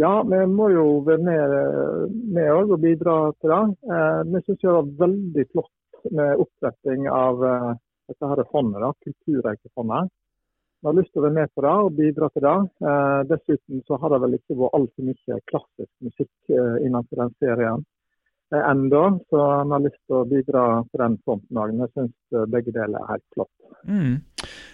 Ja, 0.00 0.14
vi 0.24 0.40
må 0.48 0.72
jo 0.72 0.88
være 1.04 1.20
med, 1.20 2.48
òg 2.48 2.78
og 2.78 2.80
bidra 2.80 3.20
til 3.44 3.52
det. 3.52 3.62
Eh, 3.92 4.18
vi 4.32 4.44
syns 4.48 4.64
det 4.64 4.76
var 4.80 4.92
veldig 5.04 5.48
flott 5.52 5.72
med 6.10 6.42
oppretting 6.42 7.08
av 7.10 7.44
uh, 7.44 7.70
dette 8.10 8.32
her 8.32 8.44
fondet, 8.50 8.82
da, 8.82 8.92
Kulturreisefondet. 9.06 10.10
Vi 10.82 10.88
har 10.88 10.96
lyst 10.98 11.12
til 11.14 11.22
å 11.22 11.26
være 11.28 11.36
med 11.36 11.50
på 11.54 11.62
det 11.62 11.72
og 11.78 11.92
bidra 11.94 12.28
til 12.34 12.42
det. 12.42 12.54
Uh, 12.82 13.20
dessuten 13.30 13.82
så 13.86 13.98
har 14.02 14.10
det 14.10 14.22
vel 14.24 14.32
ikke 14.34 14.56
vært 14.58 14.78
altfor 14.78 15.06
mye 15.06 15.36
klassisk 15.50 15.92
musikk 16.02 16.32
uh, 16.50 16.78
innenfor 16.82 17.20
den 17.22 17.36
serien 17.38 17.84
uh, 18.50 18.62
ennå, 18.64 19.02
så 19.30 19.44
vi 19.62 19.76
har 19.76 19.84
lyst 19.84 20.00
til 20.00 20.18
å 20.18 20.24
bidra 20.32 20.64
på 20.90 21.02
den 21.04 21.14
fronten 21.22 21.60
òg. 21.62 21.76
Vi 21.78 21.88
syns 21.92 22.42
begge 22.50 22.74
deler 22.74 22.98
er 22.98 23.12
helt 23.12 23.28
flott. 23.36 23.54
Mm. 23.86 24.18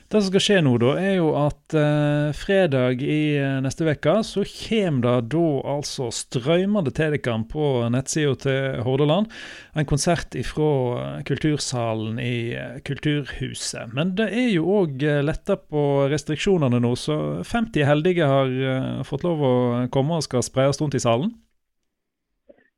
Det 0.08 0.22
som 0.22 0.30
skal 0.30 0.40
skje 0.40 0.58
nå, 0.64 0.70
da, 0.80 0.94
er 0.96 1.18
jo 1.18 1.26
at 1.36 1.74
eh, 1.76 2.30
fredag 2.32 3.02
i 3.04 3.36
eh, 3.36 3.58
neste 3.60 3.84
uke 3.84 4.14
så 4.24 4.40
kommer 4.48 5.02
det 5.04 5.34
da 5.34 5.48
altså 5.68 6.06
strømmende 6.16 6.94
til 6.96 7.18
på 7.50 7.66
nettsida 7.92 8.38
til 8.40 8.78
Hordaland. 8.86 9.28
En 9.76 9.84
konsert 9.84 10.32
ifra 10.32 11.20
Kultursalen 11.28 12.16
i 12.24 12.54
eh, 12.56 12.80
Kulturhuset. 12.88 13.92
Men 13.92 14.14
det 14.16 14.30
er 14.32 14.48
jo 14.54 14.64
òg 14.78 15.04
letta 15.28 15.58
på 15.60 16.08
restriksjonene 16.08 16.80
nå, 16.80 16.94
så 16.96 17.44
50 17.44 17.84
heldige 17.84 18.32
har 18.32 18.48
eh, 18.48 19.04
fått 19.04 19.28
lov 19.28 19.44
å 19.44 19.54
komme 19.92 20.16
og 20.16 20.24
skal 20.24 20.46
spreies 20.46 20.80
rundt 20.80 20.96
i 20.96 21.04
salen. 21.04 21.36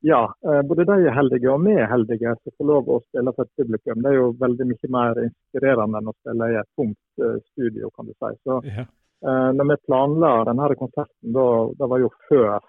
Ja, 0.02 0.34
eh, 0.44 0.62
både 0.62 0.86
de 0.88 0.96
er 1.04 1.16
heldige 1.16 1.50
og 1.52 1.64
vi 1.66 1.74
er 1.76 1.90
heldige 1.90 2.32
som 2.40 2.54
får 2.56 2.68
lov 2.70 2.88
å 2.88 3.00
spille 3.02 3.34
for 3.36 3.44
et 3.44 3.60
publikum. 3.60 4.00
Det 4.00 4.12
er 4.12 4.16
jo 4.16 4.30
veldig 4.40 4.66
mye 4.70 4.92
mer 4.96 5.20
inspirerende 5.26 6.00
enn 6.00 6.12
å 6.12 6.16
spille 6.16 6.48
i 6.48 6.58
et 6.60 6.70
tomt 6.78 7.24
eh, 7.26 7.36
studio, 7.52 7.90
kan 7.96 8.08
du 8.08 8.14
si. 8.14 8.30
Så 8.48 8.60
Ja. 8.64 8.86
eh, 9.28 9.50
når 9.56 9.70
vi 9.70 9.80
planla 9.86 10.32
denne 10.48 10.74
konserten, 10.80 11.34
da, 11.36 11.48
det 11.80 11.90
var 11.92 12.00
jo 12.00 12.12
før 12.28 12.60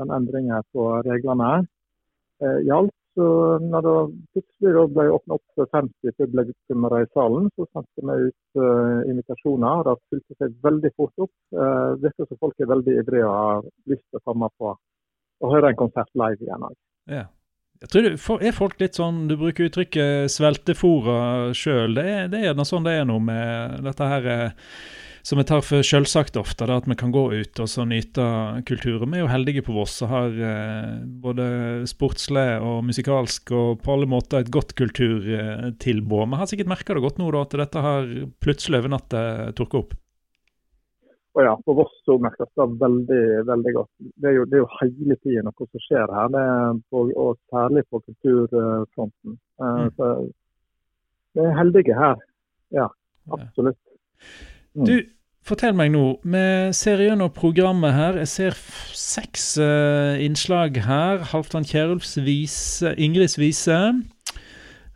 den 0.00 0.10
endringen 0.18 0.66
på 0.74 0.88
reglene 1.06 1.52
gjaldt. 2.40 2.96
Så 3.18 3.26
når 3.58 3.82
det 3.84 3.94
plutselig 4.34 4.82
ble 4.94 5.06
åpna 5.10 5.36
opp 5.36 5.56
for 5.58 5.70
50 5.74 6.14
publikummere 6.18 7.02
i 7.02 7.08
salen, 7.14 7.48
så 7.56 7.66
sendte 7.68 8.04
vi 8.06 8.28
ut 8.28 8.60
eh, 8.62 9.10
invitasjoner. 9.10 9.82
Det 9.88 9.96
fulgte 10.12 10.36
seg 10.38 10.54
veldig 10.66 10.92
fort 10.96 11.26
opp. 11.26 11.32
Uh, 11.50 11.98
virker 12.04 12.28
som 12.28 12.38
folk 12.38 12.62
er 12.62 12.70
veldig 12.70 12.94
ivrige 13.02 13.26
og 13.26 13.34
har 13.34 13.66
lyst 13.90 14.06
til 14.06 14.20
å 14.20 14.24
komme 14.30 14.48
på 14.60 14.76
og 15.40 15.54
høre 15.54 15.70
en 15.72 15.76
konsert 15.80 16.10
live 16.14 16.40
igjen. 16.44 16.62
også. 16.70 16.80
Ja. 17.10 17.24
Jeg 17.80 17.88
tror 17.88 18.02
det, 18.04 18.10
Er 18.44 18.52
folk 18.52 18.74
litt 18.80 18.92
sånn 18.98 19.22
Du 19.26 19.36
bruker 19.40 19.64
uttrykket 19.70 20.28
'sveltefòra' 20.28 21.54
sjøl. 21.56 21.94
Det, 21.96 22.04
er- 22.04 22.28
det 22.28 22.42
er 22.44 22.54
noe 22.54 22.68
sånn 22.68 22.84
det 22.84 22.92
er 23.00 23.06
noe 23.08 23.20
med 23.24 23.80
dette 23.86 24.04
her 24.04 24.26
eh, 24.26 24.50
som 25.22 25.36
jeg 25.40 25.46
tar 25.50 25.60
for 25.60 25.82
selvsagt 25.84 26.36
ofte, 26.40 26.64
da, 26.66 26.76
at 26.80 26.86
vi 26.88 26.94
kan 26.96 27.10
gå 27.12 27.26
ut 27.32 27.60
og 27.60 27.68
så 27.68 27.84
nyte 27.84 28.24
kulturen. 28.64 29.10
Vi 29.12 29.18
er 29.18 29.24
jo 29.26 29.32
heldige 29.32 29.62
på 29.66 29.74
Voss 29.76 29.98
og 30.02 30.08
har 30.08 30.28
eh, 30.32 31.04
både 31.04 31.84
sportslig 31.88 32.60
og 32.64 32.84
musikalsk 32.88 33.52
og 33.52 33.82
på 33.84 33.92
alle 33.96 34.08
måter 34.08 34.40
et 34.40 34.50
godt 34.50 34.72
kulturtilbud. 34.80 36.28
Vi 36.30 36.36
har 36.40 36.46
sikkert 36.48 36.72
merka 36.72 36.94
det 36.96 37.02
godt 37.04 37.18
nå 37.20 37.30
da, 37.32 37.42
at 37.44 37.56
dette 37.64 37.82
har 37.84 38.08
plutselig 38.40 38.80
over 38.80 38.88
natta 38.96 39.52
turka 39.56 39.78
opp. 39.84 39.92
Og 41.38 41.44
ja, 41.46 41.52
På 41.62 41.74
Voss 41.78 41.92
så 42.02 42.16
merkes 42.18 42.50
det 42.58 42.66
veldig 42.80 43.22
veldig 43.46 43.72
godt. 43.76 43.90
Det 44.18 44.30
er 44.30 44.34
jo, 44.40 44.46
det 44.50 44.58
er 44.58 44.64
jo 44.64 44.70
hele 44.80 45.16
tiden 45.22 45.46
noe 45.46 45.68
som 45.68 45.84
skjer 45.84 46.14
her, 46.16 46.32
det 46.34 46.42
er 46.42 46.80
på, 46.90 47.04
og 47.24 47.38
særlig 47.52 47.84
på 47.90 48.02
kulturfronten. 48.08 49.36
Eh, 49.36 49.38
Mm. 49.60 49.90
Så 49.96 50.06
vi 51.34 51.40
er 51.46 51.56
heldige 51.58 51.94
her. 51.94 52.16
Ja, 52.72 52.86
absolutt. 53.30 53.78
Mm. 54.74 54.86
Du, 54.88 54.94
fortell 55.46 55.74
meg 55.76 55.92
nå. 55.94 56.04
Vi 56.24 56.44
ser 56.76 57.02
gjennom 57.04 57.30
programmet 57.34 57.94
her. 57.94 58.18
Jeg 58.22 58.28
ser 58.28 58.58
seks 58.96 59.52
uh, 59.58 60.16
innslag 60.22 60.80
her. 60.86 61.24
Halvdan 61.32 61.66
Kjerulfs 61.66 62.16
vise, 62.24 62.94
Ingrids 62.98 63.38
vise. 63.38 63.78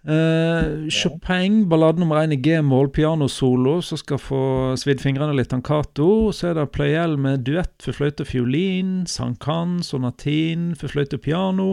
Eh, 0.04 0.88
Chopin, 0.90 1.68
ballade 1.68 1.98
nummer 1.98 2.16
én 2.20 2.32
i 2.32 2.36
G-mål, 2.36 2.90
pianosolo, 2.92 3.78
som 3.80 3.96
skal 3.96 4.18
få 4.20 4.40
svidd 4.76 5.00
fingrene 5.00 5.32
litt 5.32 5.54
av 5.56 5.62
Cato. 5.64 6.28
Så 6.28 6.50
er 6.50 6.58
det 6.58 6.66
Pleyel 6.76 7.16
med 7.16 7.46
duett 7.46 7.72
for 7.80 7.96
fløyte 7.96 8.26
og 8.26 8.28
fiolin, 8.28 9.06
Sankan, 9.08 9.78
sonatin 9.80 10.74
for 10.76 10.92
fløyte 10.92 11.16
og 11.16 11.24
piano. 11.24 11.68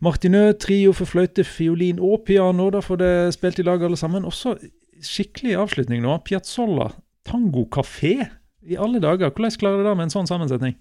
Martinø, 0.00 0.46
trio 0.56 0.94
for 0.96 1.10
fløyte, 1.10 1.44
fiolin 1.44 2.00
og 2.00 2.24
piano. 2.24 2.70
Da 2.72 2.80
får 2.80 3.02
det 3.04 3.12
spilt 3.36 3.60
i 3.60 3.68
lag 3.68 3.84
alle 3.84 4.00
sammen. 4.00 4.24
Også 4.24 4.56
skikkelig 5.04 5.58
avslutning 5.60 6.00
nå. 6.06 6.16
Piazzolla, 6.24 6.88
tango 7.28 7.66
kafé. 7.68 8.16
I 8.64 8.80
alle 8.80 9.02
dager, 9.02 9.28
hvordan 9.28 9.60
klarer 9.60 9.82
du 9.82 9.90
det 9.90 9.96
med 9.98 10.08
en 10.08 10.16
sånn 10.16 10.30
sammensetning? 10.30 10.78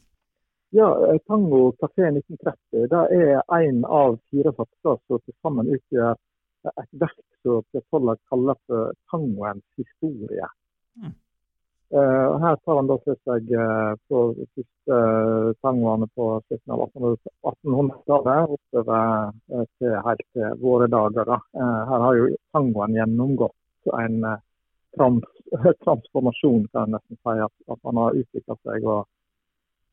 Ja, 0.72 0.88
eh, 1.04 1.20
Tango 1.28 1.74
kafé 1.84 2.08
1930 2.16 2.86
det 2.88 3.00
er 3.12 3.42
én 3.58 3.82
av 3.84 4.14
fire 4.32 4.54
satser 4.56 5.02
som 5.04 5.20
til 5.20 5.36
sammen 5.44 5.68
utgjør 5.68 6.14
et 6.69 6.91
verk 7.04 7.26
som 7.41 7.65
Piazzolla 7.71 8.15
kaller 8.30 8.58
for 8.67 8.93
tangoens 9.12 9.65
historie. 9.80 10.47
Mm. 11.02 11.13
Uh, 11.91 12.39
her 12.39 12.56
tar 12.63 12.78
han 12.80 12.88
da 12.88 12.95
for 13.04 13.17
seg 13.28 13.50
uh, 13.52 13.93
på 14.08 14.19
de 14.38 14.45
siste 14.56 14.95
uh, 14.95 15.52
tangoene 15.65 16.08
på 16.15 16.28
slutten 16.45 16.71
av 16.71 16.86
1800 16.86 17.34
1800-tallet 17.52 18.54
oppover 18.56 19.34
uh, 19.52 19.65
til 19.80 19.97
helt 20.06 20.24
til 20.34 20.62
våre 20.62 20.88
dager. 20.88 21.26
Da. 21.26 21.39
Eh, 21.56 21.82
her 21.89 22.06
har 22.06 22.17
jo 22.17 22.30
tangoen 22.56 22.95
gjennomgått 22.95 23.93
en 24.00 24.24
eh, 24.24 24.43
trans 24.95 25.26
transformasjon, 25.86 26.67
kan 26.71 26.88
jeg 26.88 26.93
nesten 26.95 27.19
si. 27.19 27.36
At, 27.47 27.54
at 27.74 27.80
han 27.88 28.02
har 28.02 28.19
utvikla 28.21 28.58
seg. 28.62 28.86
og 28.86 29.08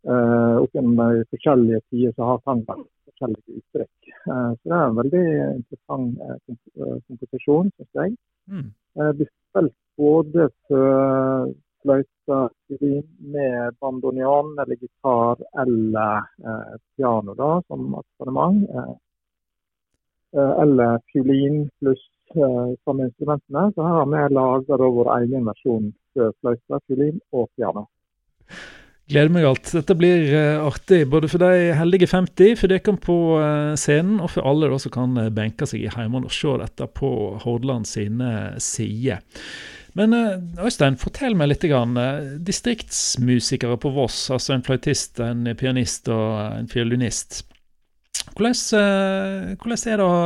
eh, 0.07 0.55
Opp 0.63 0.77
gjennom 0.77 1.01
de 1.01 1.27
forskjellige 1.33 1.81
tider 1.91 2.15
så 2.17 2.31
har 2.31 2.45
tangoen 2.45 2.87
forskjellige 3.19 3.59
uttrykk. 3.59 4.11
Uh, 4.29 4.53
så 4.55 4.71
det 4.71 4.77
er 4.77 4.85
en 4.85 4.99
veldig 4.99 5.25
interessant 5.57 6.21
uh, 6.23 6.37
komp 6.47 6.61
eh, 6.77 6.99
komposisjon, 7.09 7.73
syns 7.77 8.01
jeg. 8.01 8.15
Mm. 8.51 8.69
Uh, 8.99 9.11
blir 9.19 9.31
spilt 9.51 9.77
både 9.99 10.49
for 10.69 11.53
fløyte, 11.83 12.39
med 13.33 13.77
bandoneon 13.81 14.51
eller 14.59 14.77
gitar 14.77 15.41
eller 15.63 16.27
piano 16.97 17.35
da, 17.39 17.51
som 17.67 17.95
akkompagnement. 17.95 18.99
Eller 20.35 20.99
fiolin 21.09 21.63
pluss 21.79 22.03
samme 22.35 23.07
instrumentene. 23.07 23.71
Så 23.75 23.87
her 23.87 23.97
har 24.01 24.11
vi 24.11 24.35
laga 24.35 24.91
vår 24.99 25.13
egen 25.21 25.49
versjon 25.49 25.89
for 26.13 26.35
fløyte, 26.43 26.83
fiolin 26.87 27.23
og 27.33 27.49
piano. 27.57 27.87
Gleder 29.09 29.33
meg 29.33 29.47
alt. 29.49 29.71
Dette 29.73 29.95
blir 29.97 30.27
eh, 30.37 30.61
artig, 30.61 31.07
både 31.09 31.31
for 31.33 31.41
de 31.41 31.71
heldige 31.73 32.11
50, 32.11 32.59
for 32.61 32.69
dere 32.69 32.95
på 33.01 33.17
eh, 33.41 33.73
scenen, 33.81 34.19
og 34.21 34.35
for 34.35 34.45
alle 34.49 34.69
som 34.83 34.93
kan 34.93 35.17
eh, 35.17 35.31
benke 35.33 35.65
seg 35.69 35.87
i 35.87 35.93
heimene 35.95 36.29
og 36.29 36.35
se 36.35 36.53
dette 36.61 36.89
på 36.93 37.11
Hordaland 37.41 37.89
sine 37.89 38.33
sider. 38.61 39.25
Men 39.97 40.13
Øystein, 40.61 40.99
fortell 41.01 41.35
meg 41.35 41.49
litt. 41.49 41.65
Grann, 41.67 41.97
distriktsmusikere 42.45 43.79
på 43.81 43.91
Voss, 43.97 44.29
altså 44.31 44.53
en 44.55 44.63
fløytist, 44.63 45.19
en 45.25 45.49
pianist 45.59 46.11
og 46.13 46.37
en 46.61 46.69
fiolinist. 46.71 47.41
Hvordan, 48.37 49.57
hvordan 49.59 49.81
er 49.89 49.99
det 49.99 50.05
å 50.05 50.21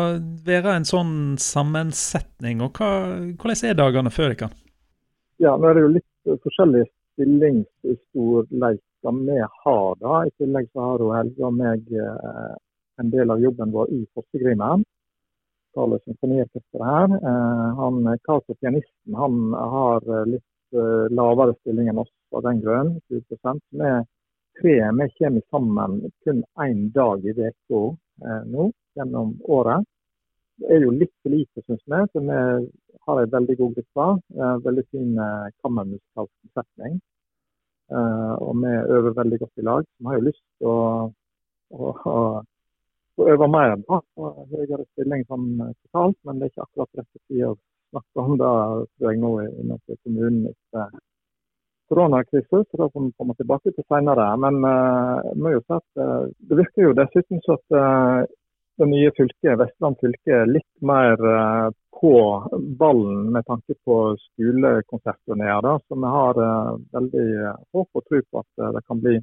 være 0.45 0.75
en 0.75 0.89
sånn 0.89 1.15
sammensetning, 1.41 2.61
og 2.67 2.83
hva, 2.83 2.91
hvordan 3.39 3.71
er 3.71 3.79
dagene 3.79 4.13
før 4.13 4.35
dere? 4.35 4.51
Ja, 5.41 5.55
nå 5.55 5.71
er 5.71 5.79
det 5.79 5.87
jo 5.87 5.95
litt 5.95 6.93
forskjellige 7.23 7.65
stillingsstorleiker 7.83 9.27
vi 9.27 9.41
har. 9.65 9.97
da. 10.01 10.27
I 10.27 10.31
tillegg 10.39 10.69
så 10.73 10.81
har 10.81 10.99
jo 11.01 11.13
Helge 11.13 11.45
og 11.45 11.55
meg 11.55 11.81
eh, 11.93 12.55
en 13.01 13.11
del 13.11 13.31
av 13.31 13.41
jobben 13.41 13.73
vår 13.73 13.91
i 13.91 14.07
Fossegrimen. 14.15 14.85
Lokale 15.75 15.99
symfoniorkester 16.05 16.85
her. 16.85 17.09
Eh, 17.11 17.69
han 17.79 18.19
Cato 18.25 18.55
pianisten 18.55 19.15
han 19.15 19.53
har 19.55 20.03
eh, 20.07 20.27
litt 20.35 20.75
eh, 20.75 21.07
lavere 21.11 21.55
stilling 21.61 21.89
enn 21.89 21.99
oss 21.99 22.13
av 22.35 22.43
den 22.43 22.61
grunn. 22.61 22.99
20 23.09 23.61
Vi 23.71 23.93
tre 24.61 24.75
vi 24.93 25.09
kommer 25.19 25.43
sammen 25.51 26.11
kun 26.25 26.45
én 26.61 26.93
dag 26.93 27.25
i 27.25 27.31
uka 27.33 27.97
eh, 28.27 28.43
nå 28.47 28.71
gjennom 28.95 29.39
året. 29.45 29.85
Det 30.61 30.69
er 30.77 30.85
jo 30.85 30.91
litt 30.91 31.17
lite, 31.25 31.63
syns 31.67 31.83
vi. 31.87 32.03
Så 32.13 32.21
vi 32.21 32.41
har 33.07 33.23
en 33.23 33.31
veldig 33.31 33.57
god 33.59 33.73
gruppe. 33.75 34.05
Veldig 34.67 34.85
fin 34.93 35.17
kammermusikalsk 35.65 36.35
besetning. 36.45 37.01
Eh, 37.93 38.35
og 38.47 38.57
vi 38.63 38.73
øver 38.97 39.19
veldig 39.21 39.39
godt 39.43 39.61
i 39.61 39.67
lag. 39.69 39.85
Vi 39.99 40.09
har 40.09 40.19
jo 40.19 40.27
lyst 40.29 40.43
til 40.59 40.71
å, 40.71 40.79
å, 41.77 41.93
å 43.21 43.29
øve 43.35 43.49
mer 43.53 43.77
da, 43.85 44.01
og 44.17 44.43
høyere 44.53 44.87
stilling 44.93 45.25
sånn 45.29 45.49
eh, 45.61 45.75
totalt, 45.85 46.19
men 46.25 46.41
det 46.41 46.49
er 46.49 46.55
ikke 46.55 46.67
akkurat 46.67 47.01
rett 47.01 47.23
tid 47.29 47.47
å 47.51 47.55
snakke 47.93 48.25
om 48.25 48.37
det 48.41 48.53
tror 48.97 49.11
jeg 49.11 49.21
nå 49.21 49.33
innenfor 49.45 49.99
kommunen 50.01 50.47
etter 50.53 51.01
koronakrisen, 51.93 52.65
så 52.65 52.81
da 52.81 52.89
får 52.89 53.05
vi 53.05 53.17
komme 53.21 53.35
tilbake 53.37 53.73
til 53.77 53.85
senere. 53.85 54.31
Men 54.41 54.63
uh, 54.65 55.33
må 55.37 55.53
jo 55.53 55.61
si 55.67 55.75
at 55.77 56.01
uh, 56.01 56.31
det 56.49 56.57
virker 56.63 56.87
jo 56.87 56.95
dessuten 56.97 57.43
så 57.45 57.59
at 57.59 57.77
uh, 57.77 58.23
det 58.81 58.89
nye 58.89 59.11
fylket, 59.17 59.59
Vestland 59.61 59.99
fylke, 60.01 60.45
litt 60.49 60.85
mer 60.85 61.21
uh, 61.21 61.69
på 62.01 62.15
ballen 62.81 63.29
med 63.35 63.47
tanke 63.47 63.77
på 63.85 63.99
skolekonsertturneer. 64.27 65.69
Så 65.87 65.99
vi 65.99 66.15
har 66.17 66.41
uh, 66.41 66.79
veldig 66.97 67.29
håp 67.75 68.01
og 68.01 68.09
tro 68.09 68.23
på 68.23 68.43
at 68.43 68.67
det 68.79 68.85
kan 68.89 69.03
bli 69.03 69.19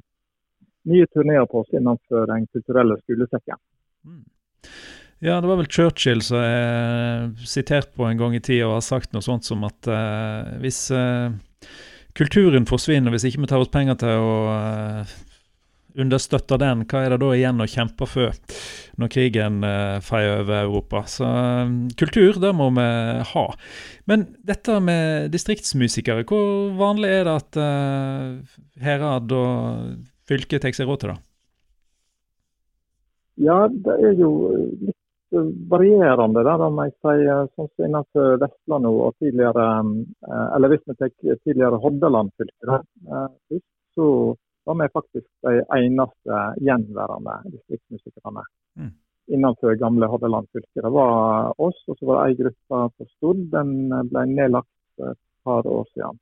nye 0.90 1.08
turneer 1.12 1.44
på 1.50 1.60
oss 1.60 1.74
innenfor 1.76 2.30
Den 2.30 2.46
kulturelle 2.54 2.96
skolesekken. 3.02 3.60
Mm. 4.06 4.24
Ja, 5.20 5.40
det 5.40 5.48
var 5.50 5.58
vel 5.60 5.68
Churchill 5.68 6.22
som 6.24 6.40
er 6.40 7.26
sitert 7.44 7.90
på 7.92 8.06
en 8.08 8.16
gang 8.16 8.32
i 8.32 8.40
tida 8.40 8.70
og 8.70 8.78
har 8.78 8.86
sagt 8.86 9.12
noe 9.12 9.24
sånt 9.24 9.44
som 9.44 9.66
at 9.68 9.88
uh, 9.92 10.54
hvis 10.62 10.86
uh, 10.96 11.28
kulturen 12.16 12.64
forsvinner, 12.68 13.12
hvis 13.12 13.26
ikke 13.28 13.42
vi 13.42 13.50
tar 13.50 13.60
oss 13.60 13.72
penger 13.72 13.98
til 14.00 14.16
å 14.24 14.38
uh, 14.48 15.12
understøtte 15.98 16.58
den, 16.60 16.84
hva 16.90 17.04
er 17.04 17.14
det 17.14 17.20
da 17.22 17.30
igjen 17.36 17.62
å 17.62 17.68
kjempe 17.70 18.08
for 18.10 18.36
når 19.00 19.12
krigen 19.12 19.64
feier 20.04 20.42
over 20.42 20.60
Europa? 20.64 21.02
Så 21.08 21.30
kultur, 21.98 22.38
det 22.42 22.52
må 22.56 22.68
vi 22.76 22.86
ha. 23.32 23.46
Men 24.10 24.28
dette 24.46 24.78
med 24.84 25.30
distriktsmusikere, 25.34 26.26
hvor 26.28 26.70
vanlig 26.78 27.10
er 27.20 27.26
det 27.28 27.36
at 27.40 27.60
Herad 28.84 29.34
og 29.34 30.06
fylket 30.30 30.62
tar 30.64 30.76
seg 30.76 30.90
råd 30.90 31.02
til 31.02 31.14
det? 31.14 31.20
Ja, 33.40 33.60
det 33.72 33.96
er 34.04 34.18
jo 34.20 34.30
litt 34.84 34.96
varierende, 35.70 36.42
der, 36.44 36.62
om 36.66 36.78
jeg 36.82 36.92
sier, 36.98 37.48
Sånn 37.54 37.68
som 37.70 37.86
innenfor 37.86 38.38
Vestlandet 38.42 39.00
og 39.06 39.16
tidligere 39.22 39.66
eh, 39.80 40.46
Eller 40.56 40.72
hvis 40.72 40.86
vi 40.86 40.96
tar 40.98 41.12
tidligere 41.44 41.80
Hordaland 41.82 42.32
fylke, 42.40 42.80
eh, 43.08 43.60
så 43.94 44.06
var 44.68 44.76
vi 44.80 44.88
faktisk 44.92 45.28
de 45.46 45.60
eneste 45.76 46.40
gjenværende 46.60 47.36
distriktsmusikerne 47.54 48.44
mm. 48.78 48.90
innenfor 49.34 49.78
gamle 49.80 50.08
Hordaland 50.12 50.48
fylke. 50.52 50.82
Det 50.84 50.92
var 50.94 51.54
oss, 51.60 51.78
og 51.88 51.98
så 51.98 52.08
var 52.08 52.20
det 52.20 52.26
ei 52.32 52.40
gruppe 52.42 52.82
på 52.96 53.08
Stord. 53.16 53.46
Den 53.54 53.72
ble 54.12 54.26
nedlagt 54.30 55.06
et 55.10 55.20
par 55.44 55.66
år 55.66 55.86
siden. 55.94 56.20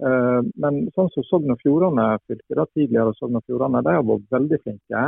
Eh, 0.00 0.40
men 0.62 0.80
sånn 0.96 1.10
som 1.12 1.26
Sogn 1.28 1.52
og 1.52 1.60
Fjordane 1.60 2.06
fylke, 2.24 2.56
da, 2.56 2.64
tidligere 2.72 3.16
Sogn 3.18 3.36
og 3.40 3.44
Fjordane, 3.44 3.82
de 3.84 3.96
har 3.98 4.06
vært 4.08 4.36
veldig 4.36 4.60
flinke. 4.64 5.06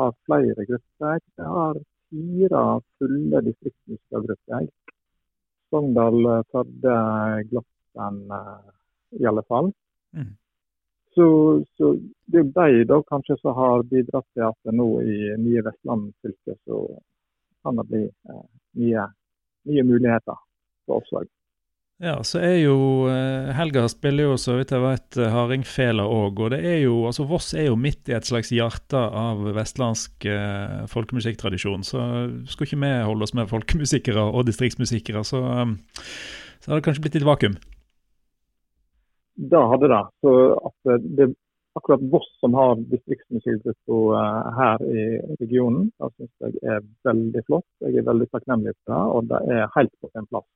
Har 0.00 0.14
flere 0.28 0.68
grupper. 0.70 1.20
De 1.36 1.48
har 1.56 1.82
fire 2.10 2.64
fulle 2.98 3.42
distriktsmusikergrupper. 3.50 4.70
Sogndal, 5.70 6.44
Førde, 6.50 6.96
Gloppen 7.50 8.22
eh, 8.38 8.70
i 9.20 9.26
alle 9.30 9.44
fall. 9.46 9.70
Mm. 10.16 10.32
Så, 11.14 11.26
så, 11.76 11.94
det 12.30 12.44
er 12.44 12.76
de 12.76 12.84
da 12.86 13.00
kanskje 13.08 13.36
som 13.40 13.56
har 13.58 13.82
bidratt 13.90 14.26
til 14.34 14.46
at 14.46 14.58
det 14.66 14.76
nå 14.78 14.88
i 15.02 15.34
nye 15.42 15.64
Vestland 15.66 16.12
fylke 16.22 16.54
så 16.62 16.84
kan 17.64 17.80
det 17.80 17.88
bli 17.90 18.04
eh, 18.06 18.46
nye, 18.78 19.06
nye 19.68 19.84
muligheter 19.88 20.38
for 20.86 21.00
oppslag. 21.00 21.26
Ja, 22.00 22.14
så 22.24 22.38
er 22.40 22.54
jo 22.62 22.76
eh, 23.12 23.50
Helga 23.52 23.82
spiller 23.92 24.30
jo 24.30 24.36
så 24.40 24.54
vidt 24.56 24.70
jeg 24.72 24.80
vet 24.80 25.18
hardingfela 25.34 26.06
òg. 26.08 26.38
Og 26.46 26.54
det 26.54 26.62
er 26.64 26.78
jo, 26.86 27.02
altså 27.10 27.26
Voss 27.28 27.50
er 27.52 27.68
jo 27.68 27.76
midt 27.76 28.08
i 28.08 28.14
et 28.16 28.30
slags 28.30 28.48
hjerte 28.54 28.96
av 28.96 29.42
vestlandsk 29.58 30.24
eh, 30.30 30.78
folkemusikktradisjon. 30.88 31.84
Så 31.84 32.00
skulle 32.48 32.70
ikke 32.70 32.80
vi 32.86 32.94
holde 33.10 33.28
oss 33.28 33.36
med 33.36 33.50
folkemusikere 33.52 34.30
og 34.30 34.48
distriktsmusikere, 34.48 35.26
så, 35.28 35.42
um, 35.42 35.76
så 36.62 36.70
hadde 36.70 36.80
det 36.80 36.88
kanskje 36.88 37.04
blitt 37.04 37.20
litt 37.20 37.28
vakuum. 37.28 37.60
Da 39.48 39.62
hadde 39.72 39.88
det. 39.88 40.02
Så 40.20 40.32
at 40.68 40.92
det 41.00 41.28
er 41.28 41.34
akkurat 41.78 42.02
Voss 42.12 42.28
som 42.42 42.54
har 42.58 42.74
distriktsmusikkgruppa 42.90 43.98
uh, 44.12 44.48
her 44.58 44.82
i 44.84 45.04
regionen, 45.40 45.90
det 45.96 46.10
syns 46.16 46.46
jeg 46.46 46.72
er 46.74 46.80
veldig 47.06 47.44
flott. 47.46 47.68
Jeg 47.86 48.00
er 48.00 48.08
veldig 48.08 48.28
takknemlig 48.34 48.74
for 48.82 48.94
det, 48.94 49.04
og 49.14 49.30
det 49.30 49.42
er 49.56 49.70
helt 49.76 49.94
på 50.02 50.10
sin 50.12 50.26
plass. 50.28 50.48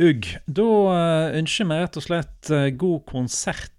Ugg, 0.00 0.26
da 0.46 0.70
eh, 0.94 1.38
ønsker 1.40 1.66
vi 1.66 1.76
rett 1.80 1.96
og 1.98 2.04
slett 2.04 2.50
eh, 2.54 2.68
god 2.78 3.00
konsert 3.10 3.72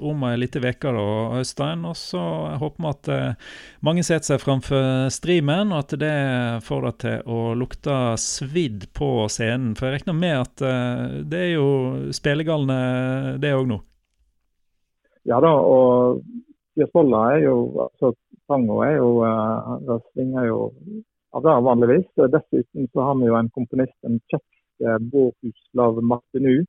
om 0.00 0.24
ei 0.26 0.38
lita 0.40 0.60
uke, 0.62 0.92
Øystein. 1.38 1.84
Og 1.88 1.96
så 1.96 2.22
håper 2.60 2.82
vi 2.82 2.90
at 2.90 3.10
eh, 3.12 3.50
mange 3.80 4.04
setter 4.06 4.32
seg 4.32 4.42
framfor 4.42 5.10
streamen, 5.14 5.72
og 5.72 5.84
at 5.84 5.94
det 6.00 6.16
får 6.66 6.86
deg 6.86 6.98
til 7.04 7.30
å 7.36 7.38
lukte 7.58 7.96
svidd 8.20 8.88
på 8.96 9.28
scenen. 9.32 9.76
For 9.78 9.88
jeg 9.88 10.00
regner 10.00 10.18
med 10.18 10.36
at 10.40 10.66
det 11.30 11.40
er 11.46 11.52
jo 11.54 11.68
spillegalne, 12.14 13.38
det 13.42 13.54
òg 13.56 13.70
nå? 13.70 13.80
Ja 15.28 15.38
da, 15.42 15.52
og 15.54 16.22
Fjesvolla 16.74 17.22
er 17.36 17.44
jo 17.44 17.56
altså 17.84 18.14
Tango 18.50 18.80
er 18.82 18.96
jo 18.96 19.10
Det 19.86 19.98
svinger 20.12 20.48
jo 20.48 20.58
av 21.32 21.44
det 21.46 21.54
vanligvis. 21.68 22.08
Dessuten 22.32 22.88
så 22.92 23.06
har 23.06 23.14
vi 23.20 23.30
jo 23.30 23.36
en 23.38 23.52
komponist, 23.54 23.96
en 24.04 24.18
tsjekk 24.26 24.48
Bohuslav 25.12 26.02
Martinu. 26.02 26.64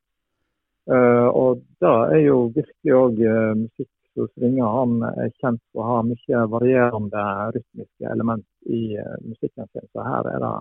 Uh, 0.84 1.30
og 1.32 1.62
det 1.80 1.92
er 2.12 2.22
jo 2.26 2.38
virkelig 2.52 2.96
òg 2.98 3.20
uh, 3.24 3.52
musikk 3.56 3.90
som 4.14 4.28
svinger. 4.34 4.68
Han 4.68 4.98
er 5.08 5.30
kjent 5.40 5.62
for 5.72 5.84
å 5.84 5.90
ha 5.90 6.00
mye 6.08 6.42
varierende 6.52 7.24
rytmiske 7.56 8.10
element 8.12 8.46
i 8.68 8.98
uh, 9.00 9.16
musikken 9.24 9.70
sin. 9.72 9.88
Så 9.94 10.04
her 10.04 10.28
er 10.34 10.44
det 10.44 10.52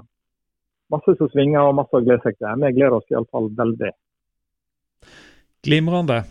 masse 0.94 1.16
som 1.18 1.32
svinger 1.32 1.66
og 1.66 1.74
masse 1.80 1.98
å 1.98 2.04
glede 2.04 2.22
seg 2.22 2.38
til. 2.38 2.62
Vi 2.62 2.72
gleder 2.78 2.98
oss 3.00 3.10
iallfall 3.10 3.50
veldig. 3.58 3.90
Glimrende. 5.66 6.22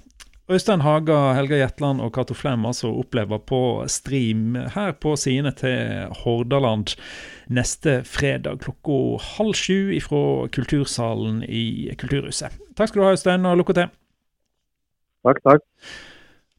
Øystein 0.52 0.82
Haga, 0.84 1.34
Helga 1.38 1.56
Jetland 1.62 2.02
og 2.04 2.12
Cato 2.16 2.36
Flem 2.36 2.66
altså 2.68 2.90
opplever 2.92 3.40
på 3.48 3.86
stream 3.88 4.58
her 4.74 4.92
på 5.00 5.14
sidene 5.16 5.54
til 5.56 6.10
Hordaland 6.24 6.96
neste 7.48 8.02
fredag 8.04 8.60
klokka 8.66 8.98
halv 9.38 9.56
sju 9.56 9.94
ifra 9.96 10.50
Kultursalen 10.52 11.40
i 11.48 11.94
Kulturhuset. 12.00 12.58
Takk 12.76 12.92
skal 12.92 13.00
du 13.02 13.06
ha, 13.06 13.14
Øystein, 13.16 13.48
og 13.48 13.62
lykke 13.62 13.78
til. 13.80 13.94
Takk, 15.24 15.40
takk. 15.48 15.64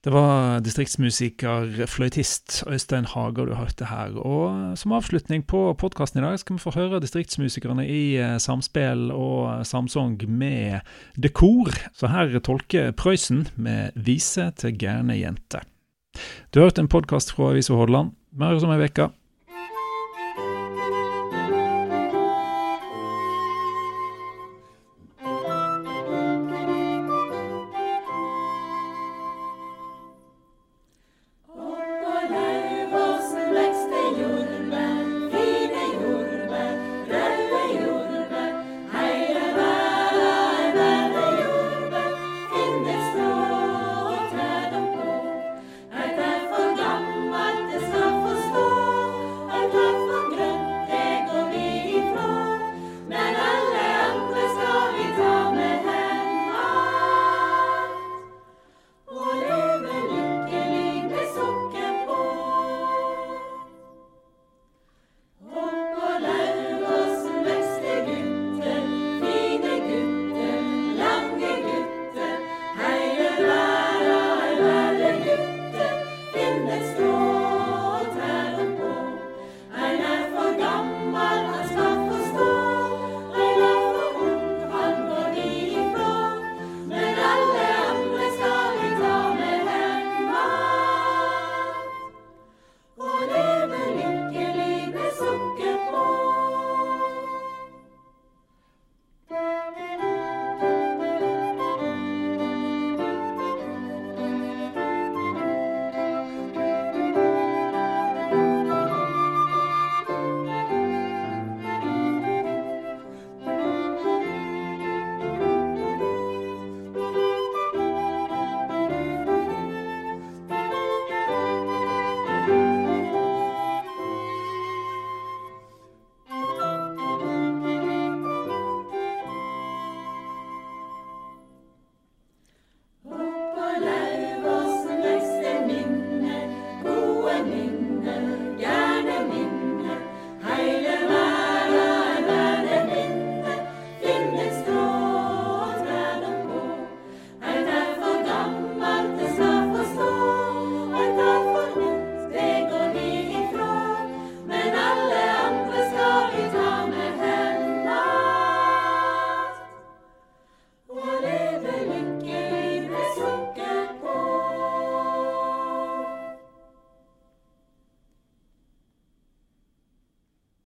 Det 0.02 0.10
var 0.10 0.58
distriktsmusiker, 0.66 1.84
fløytist 1.86 2.64
Øystein 2.66 3.04
Hager 3.06 3.46
du 3.46 3.52
hørte 3.54 3.86
her. 3.86 4.16
Og 4.18 4.74
som 4.74 4.96
avslutning 4.96 5.44
på 5.46 5.60
podkasten 5.78 6.18
i 6.18 6.24
dag 6.24 6.40
skal 6.42 6.56
vi 6.56 6.62
få 6.64 6.72
høre 6.74 6.98
distriktsmusikerne 7.04 7.84
i 7.86 8.16
eh, 8.18 8.34
samspill 8.42 9.12
og 9.14 9.62
samsong 9.62 10.18
med 10.26 10.82
dekor. 11.14 11.70
Så 11.94 12.10
her 12.10 12.34
tolker 12.42 12.90
Prøysen 12.90 13.46
med 13.54 13.94
'Vise 13.94 14.50
til 14.58 14.74
gærne 14.74 15.14
jente'. 15.22 15.62
Du 16.50 16.58
har 16.58 16.66
hørt 16.72 16.82
en 16.82 16.90
podkast 16.90 17.30
fra 17.30 17.52
Avisa 17.52 17.78
Hordaland. 17.78 18.10
Vi 18.32 18.44
høres 18.44 18.66
om 18.66 18.74
ei 18.74 18.82
uke. 18.82 19.12